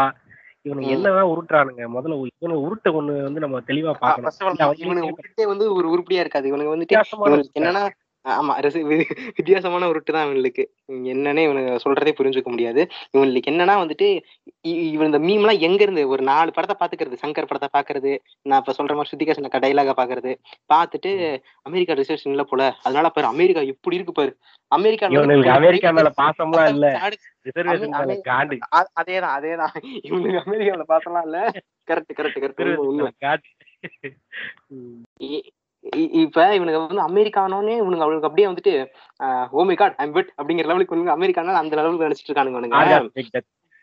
[0.65, 0.93] இவனுங்க ம்.
[0.95, 1.83] என்னதான் உருட்டுறானுங்க?
[1.87, 3.91] முதல்ல இவனுங்க உருட்ட ஒண்ணு வந்து நம்ம தெளிவா
[4.81, 6.47] இவனுக்கு உருட்டே வந்து ஒரு உருப்படியா இருக்காது.
[6.47, 7.83] இவனுக்கு வந்துட்டு இவனுக்கு என்னன்னா
[8.25, 8.83] ஆமா ரிச-
[9.37, 10.63] வித்தியாசமான உருட்டு தான் இவனுக்கு.
[11.09, 12.81] என்னன்னே இவனுக்கு சொல்றதே புரிஞ்சுக்க முடியாது.
[13.11, 14.07] இவனுக்கு என்னன்னா வந்துட்டு
[14.87, 18.11] இவன் இந்த மீம் எல்லாம் எங்க இருந்து ஒரு நாலு படத்தை பாத்துக்கிறது சங்கர் படத்தை பாக்குறது
[18.45, 20.31] நான் இப்ப சொல்ற மாதிரி ஸ்ருதிகாசன் டைலாக பாக்குறது
[20.69, 21.11] பார்த்துட்டு
[21.65, 21.95] அமெரிக்கா
[22.27, 22.63] இல்ல போல.
[22.83, 24.33] அதனால பாரு அமெரிக்கா எப்படி இருக்கு பாரு.
[24.71, 25.07] அமெரிக்கா
[25.57, 26.87] அமெரிக்கா மேல பாசம்லாம் இல்ல.
[28.99, 29.75] அதேதான் அதேதான்.
[30.03, 31.39] இவனுக்கு அமெரிக்காவில பாசலாம் இல்ல.
[31.87, 33.11] கரெக்ட் கரெக்ட் கரெக்ட் உண்மை
[36.21, 38.73] இப்ப இவனுக்கு வந்து அமெரிக்கானோனே இவனுக்கு அவளுக்கு அப்படியே வந்துட்டு
[39.53, 43.11] ஓமை காட் ஐம் பெட் அப்படிங்கிற லெவலுக்கு இவனுங்க அமெரிக்கானால அந்த லெவலுக்கு நினைச்சிட்டு இருக்கானுங்க.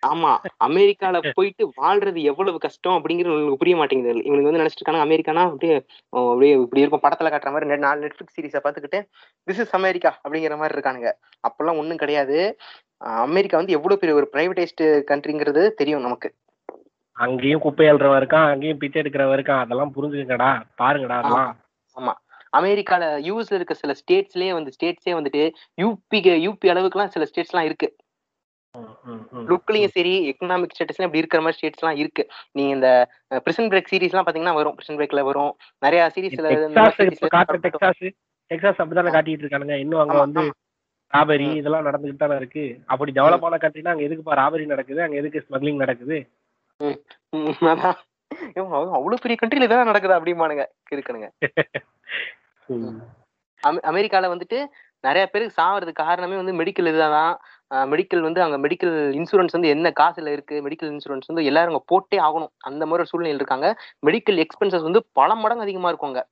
[0.03, 4.25] ஆமா அமெரிக்கால போயிட்டு வாழ்றது எவ்வளவு கஷ்டம் அப்படிங்கிறது இவனுக்கு புரிய மாட்டேங்குது.
[4.29, 5.43] இவனுக்கு வந்து நினைச்சிட்டு இருக்காங்க அமெரிக்கானா?
[5.43, 5.77] அப்படியே
[6.13, 9.01] அப்படியே இப்படி இருக்கும் படத்துல காட்டுற மாதிரி நாலு நெட்ஃபிளிக்ஸ் சீரிஸை பார்த்துக்கிட்டு
[9.49, 11.11] திஸ் இஸ் அமெரிக்கா அப்படிங்கிற மாதிரி இருக்கானுங்க.
[11.49, 12.57] அப்பெல்லாம் ஒண்ணும் கிடையாது.
[13.27, 16.31] அமெரிக்கா வந்து எவ்வளவு பெரிய ஒரு பிரைவேடைஸ்டு கண்ட்ரிங்கிறது தெரியும் நமக்கு.
[17.17, 19.63] அங்கேயும் குப்பை அள்ளுறவன் இருக்கான் அங்கேயும் பிச்சை எடுக்கிறவன் இருக்கான்.
[19.65, 21.51] அதெல்லாம் புரிஞ்சுக்கங்கடா பாருங்கடா அதெல்லாம்.
[22.01, 22.13] ஆமா.
[22.57, 25.43] அமெரிக்கால யூஎஸ்ல இருக்க சில ஸ்டேட்ஸ்லயே வந்து ஸ்டேட்ஸே வந்துட்டு
[25.83, 27.89] யூபிக்கு யூபி அளவுக்குலாம் சில ஸ்டேட்ஸ் எல்லாம் இருக்கு.
[29.51, 32.23] லுக்லயும் சரி எக்கனாமிக் ஸ்டேட்டஸ்லாம் இப்படி இருக்கிற மாதிரி ஸ்டேட்ஸ் எல்லாம் இருக்கு.
[32.57, 32.89] நீங்க இந்த
[33.45, 34.75] பிரிசன் பிரேக் சீரிஸ் எல்லாம் பாத்தீங்கன்னா வரும்.
[34.75, 35.53] பிரிசன் பிரேக்ல வரும்.
[35.79, 36.53] நிறைய சீரிஸ்ல
[38.51, 39.77] டெக்சாஸ் அப்படித்தானே காட்டிட்டு இருக்கானுங்க.
[39.85, 40.43] இன்னும் அங்க வந்து
[41.13, 42.65] ராபரி இதெல்லாம் நடந்துகிட்டு தானே இருக்கு.
[42.93, 45.01] அப்படி டெவலப் ஆன கண்ட்ரினா அங்க எதுக்குப்பா ராபரி நடக்குது?
[45.03, 46.19] அங்க எதுக்கு ஸ்மக்லிங் நடக்குது?
[48.55, 50.65] அவ்வளவு பெரிய கண்ட்ரில இதெல்லாம் நடக்குது அப்படிமானுங்க
[50.95, 51.31] இருக்குனுங்க
[53.63, 54.65] அமெ- அமெரிக்கால வந்துட்டு
[55.01, 57.39] நிறைய பேருக்கு சாவறதுக்கு காரணமே வந்து மெடிக்கல் இதுதான்.
[57.71, 62.19] மெடிக்கல் வந்து அங்க மெடிக்கல் இன்சூரன்ஸ் வந்து என்ன காசுல இருக்கு மெடிக்கல் இன்சூரன்ஸ் வந்து எல்லாரும் அங்க போட்டே
[62.19, 62.49] ஆகணும்.
[62.59, 63.77] அந்த மாதிரி ஒரு சூழ்நிலை இருக்காங்க.
[64.07, 66.23] மெடிக்கல் எக்ஸ்பென்சஸ் வந்து பல மடங்கு அதிகமா இருக்குங்க.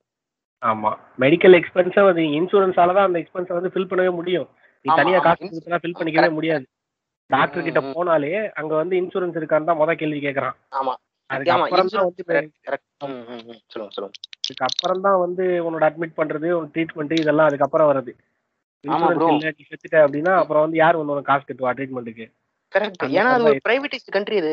[0.66, 0.94] ஆமா.
[1.18, 4.48] மெடிக்கல் எக்ஸ்பென்ஸை அது இன்சூரன்ஸால தான் அந்த எக்ஸ்பென்ஸை வந்து ஃபில் பண்ணவே முடியும்.
[4.82, 5.18] நீ தனியா.
[5.18, 6.32] காசு ஃபில் பண்ணிக்கவே.
[6.32, 6.66] முடியாது.
[7.26, 7.80] டாக்டர் கிட்ட.
[7.80, 10.52] போனாலே அங்க வந்து இன்சூரன்ஸ் இருக்கான்னு தான் முத கேள்வி கேக்குறான்.
[10.70, 10.94] ஆமா.
[11.31, 11.66] அதுக்கு ஆமா
[14.69, 18.12] அப்புறம் தான் வந்து உன்னோட அட்மிட் பண்றது உன் ட்ரீட்மெண்ட் இதெல்லாம் அதுக்கப்புறம் வருது.
[19.69, 22.27] செத்துட்ட அப்படின்னா அப்புறம் வந்து யார் உன்னோட காசு கட்டுவா ட்ரீட்மெண்ட்டுக்கு
[22.73, 24.53] கரெக்ட் ஏன்னா அது ஒரு பிரைவேடைஸ்ட் கண்ட்ரி இது.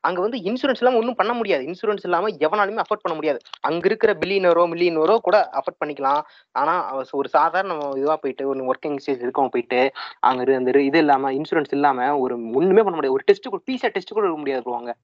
[0.00, 1.64] அங்க வந்து இன்சூரன்ஸ் இல்லாம ஒன்றும் பண்ண முடியாது.
[1.64, 3.38] இன்சூரன்ஸ் இல்லாம எவனாலுமே அஃபோர்ட் பண்ண முடியாது.
[3.60, 6.22] அங்க இருக்கிற பில்லியனரோ மில்லியனரோ கூட அஃபோர்ட் பண்ணிக்கலாம்.
[6.52, 6.74] ஆனா
[7.12, 9.80] ஒரு சாதாரண இதுவா போயிட்டு ஒரு ஒர்க்கிங் ஸ்டேஜ் இருக்கவங்க போயிட்டு
[10.20, 13.12] அங்க அந்த இது இல்லாம இன்சூரன்ஸ் இல்லாம ஒரு ஒண்ணுமே பண்ண முடியாது.
[13.12, 14.96] ஒரு டெஸ்ட் கூட பிசா டெஸ்ட் கூட எடுக்க முடியாது Reserve-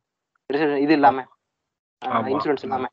[0.50, 1.18] இது இல்லாம.
[2.32, 2.86] இன்சூரன்ஸ் இல்லாம.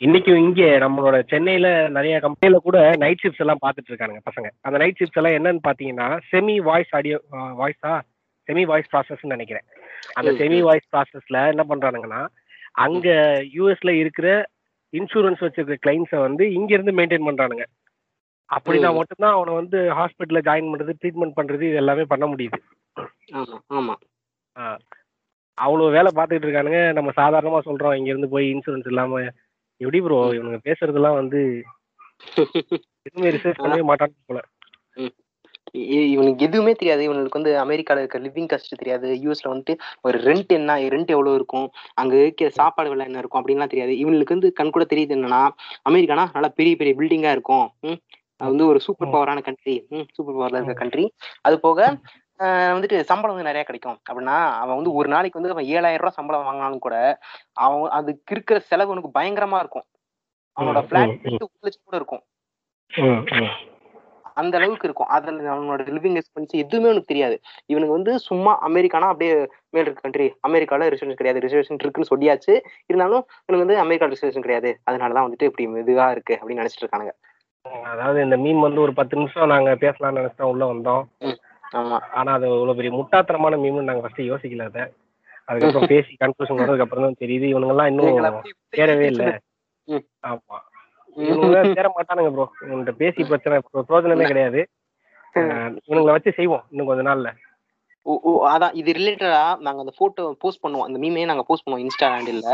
[0.00, 4.48] இன்னைக்கு இங்கே நம்மளோட சென்னையில நிறைய கம்பெனில கூட நைட் ஷிப்ட்ஸ் எல்லாம் பார்த்துட்டு இருக்கானுங்க பசங்க.
[4.66, 7.18] அந்த நைட் ஷிப்ட்ஸ் எல்லாம் என்னன்னு பாத்தீங்கன்னா செமி வாய்ஸ் ஆடியோ
[7.60, 7.92] வாய்ஸா
[8.48, 9.66] செமி வாய்ஸ் ப்ராசஸ்ன்னு நினைக்கிறேன்.
[10.18, 10.58] அந்த செமி.
[10.68, 12.22] வாய்ஸ் ப்ராசஸ்ல என்ன பண்றானுங்கன்னா
[12.84, 13.08] அங்க
[13.56, 14.28] யூஎஸ்ல இருக்கிற
[14.92, 17.64] இன்சூரன்ஸ் வச்சிருக்க கிளைண்ட்ஸை வந்து இங்க இருந்து மெயின்டைன் பண்றானுங்க.
[18.50, 18.90] அப்படின்னா.
[18.96, 22.58] மட்டும்தான் அவனை வந்து ஹாஸ்பிட்டல்ல ஜாயின் பண்றது ட்ரீட்மெண்ட் பண்றது இது எல்லாமே பண்ண முடியுது.
[23.34, 23.94] ஆமா ஆமா.
[25.58, 26.80] அவ்வளோ வேலை பார்த்துக்கிட்டு இருக்கானுங்க.
[26.98, 27.96] நம்ம சாதாரணமா சொல்றோம்.
[27.98, 29.20] இங்க இருந்து போய் இன்சூரன்ஸ் இல்லாம
[29.80, 31.40] எப்படி ப்ரோ இவனுங்க பேசுறதெல்லாம் வந்து
[33.06, 34.40] எதுவுமே ரிசர்ச் பண்ணவே மாட்டான்னு போல.
[36.14, 37.02] இவனுக்கு எதுவுமே தெரியாது.
[37.06, 39.08] இவனுக்கு வந்து அமெரிக்கால இருக்க லிவிங் காஸ்ட் தெரியாது.
[39.22, 39.74] யூஎஸ்ல வந்துட்டு
[40.06, 41.68] ஒரு ரெண்ட் என்ன ரெண்ட் எவ்வளவு இருக்கும்?
[41.94, 43.40] அங்க இருக்கிற சாப்பாடு விலை என்ன இருக்கும்?
[43.40, 43.94] அப்படின்லாம் தெரியாது.
[44.02, 45.42] இவனுக்கு வந்து கண் கூட தெரியுது என்னன்னா
[45.90, 46.26] அமெரிக்கானா?
[46.36, 47.66] நல்லா பெரிய பெரிய பில்டிங்கா இருக்கும்.
[48.40, 49.74] அது வந்து ஒரு சூப்பர் பவரான கண்ட்ரி
[50.16, 51.04] சூப்பர் பவர்ல இருக்க கண்ட்ரி
[51.42, 51.80] அது போக
[52.40, 53.98] வந்துட்டு சம்பளம் வந்து நிறைய கிடைக்கும்.
[54.08, 56.96] அப்படின்னா அவன் வந்து ஒரு நாளைக்கு வந்து அவன் ஏழாயிரம் ரூபாய் சம்பளம் வாங்கினாலும் கூட
[57.52, 59.86] அவன் அதுக்கு இருக்கிற செலவு உனக்கு பயங்கரமா இருக்கும்.
[60.56, 62.22] அவனோட பிளாட் ஒரு லட்சம் கூட இருக்கும்.
[64.34, 65.06] அந்த அளவுக்கு இருக்கும்.
[65.06, 67.40] அதுல அவனோட லிவிங் எக்ஸ்பென்ஸ் எதுவுமே உனக்கு தெரியாது.
[67.66, 69.34] இவனுக்கு வந்து சும்மா அமெரிக்கானா அப்படியே
[69.70, 71.40] மேல் இருக்க கண்ட்ரி அமெரிக்கால ரிசர்வேஷன் கிடையாது.
[71.40, 72.54] ரிசர்வேஷன் இருக்குன்னு சொல்லியாச்சு.
[72.86, 74.80] இருந்தாலும் இவனுக்கு வந்து அமெரிக்கா ரிசர்வேஷன் கிடையாது.
[74.90, 77.14] அதனாலதான் வந்துட்டு இப்படி இதுவா இருக்கு அப்படின்னு நினைச்சிட்டு இருக்கானுங்க.
[77.84, 81.02] அதாவது இந்த மீம் வந்து ஒரு பத்து நிமிஷம் நாங்க பேசலாம்னு நினைச்சா உள்ள வந்தோம்.
[81.72, 81.98] ஆமா.
[82.12, 84.84] ஆனா அது இவ்வளவு பெரிய முட்டாத்தனமான மீம்னு நாங்க ஃபர்ஸ்ட் யோசிக்கல அதை.
[85.48, 85.60] அதுக்கப்புறம்
[85.92, 87.46] பேசி கன்க்ளூஷன் வந்ததுக்கு அப்புறம் தான் தெரியுது.
[87.52, 88.36] இவனுங்க எல்லாம் இன்னும்
[88.72, 89.24] சேரவே இல்ல.
[90.24, 90.58] ஆமா.
[91.16, 94.60] இவனுங்க சேர மாட்டானுங்க ப்ரோ இவன்கிட்ட பேசி பிரச்சனை பிரயோஜனமே கிடையாது.
[95.82, 97.28] இவனுங்களை வச்சு செய்வோம் இன்னும் கொஞ்ச நாள்ல.
[98.46, 100.86] அதான் இது ரிலேட்டடா நாங்க அந்த போட்டோ போஸ்ட் பண்ணுவோம்.
[100.86, 102.48] அந்த மீமே நாங்க போஸ்ட் பண்ணுவோம் இன்ஸ்டா ஹேண்டில்ல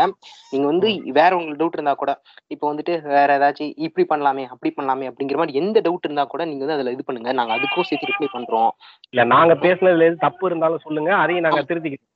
[0.52, 2.12] நீங்க வந்து வேற உங்களுக்கு டவுட் இருந்தா கூட
[2.48, 6.62] இப்போ வந்துட்டு வேற ஏதாச்சும் இப்படி பண்ணலாமே அப்படி பண்ணலாமே அப்படிங்கிற மாதிரி எந்த டவுட் இருந்தா கூட நீங்க
[6.64, 7.32] வந்து அதுல இது பண்ணுங்க.
[7.32, 8.70] நாங்க அதுக்கும் சேர்த்து ரிப்ளை பண்றோம்.
[9.10, 11.16] இல்ல நாங்க பேசுனதுல எது தப்பு இருந்தாலும் சொல்லுங்க.
[11.16, 12.06] அதையும் நாங்க திருத்திக்கிறோம்.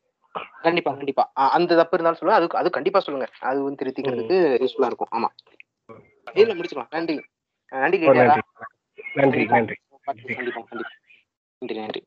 [0.63, 1.33] கண்டிப்பா கண்டிப்பா.
[1.37, 2.39] அந்த தப்பு இருந்தாலும் சொல்லுங்க.
[2.41, 3.29] அது அது கண்டிப்பா சொல்லுங்க.
[3.41, 5.13] அது வந்து திருத்திக்கிறதுக்கு யூஸ்ஃபுல்லா இருக்கும்.
[5.13, 5.31] ஆமா.
[6.35, 6.93] இல்ல முடிச்சுக்கலாம்.
[6.93, 7.17] நன்றி.
[7.73, 9.77] நன்றி நன்றி நன்றி.
[11.63, 12.03] நன்றி நன்றி.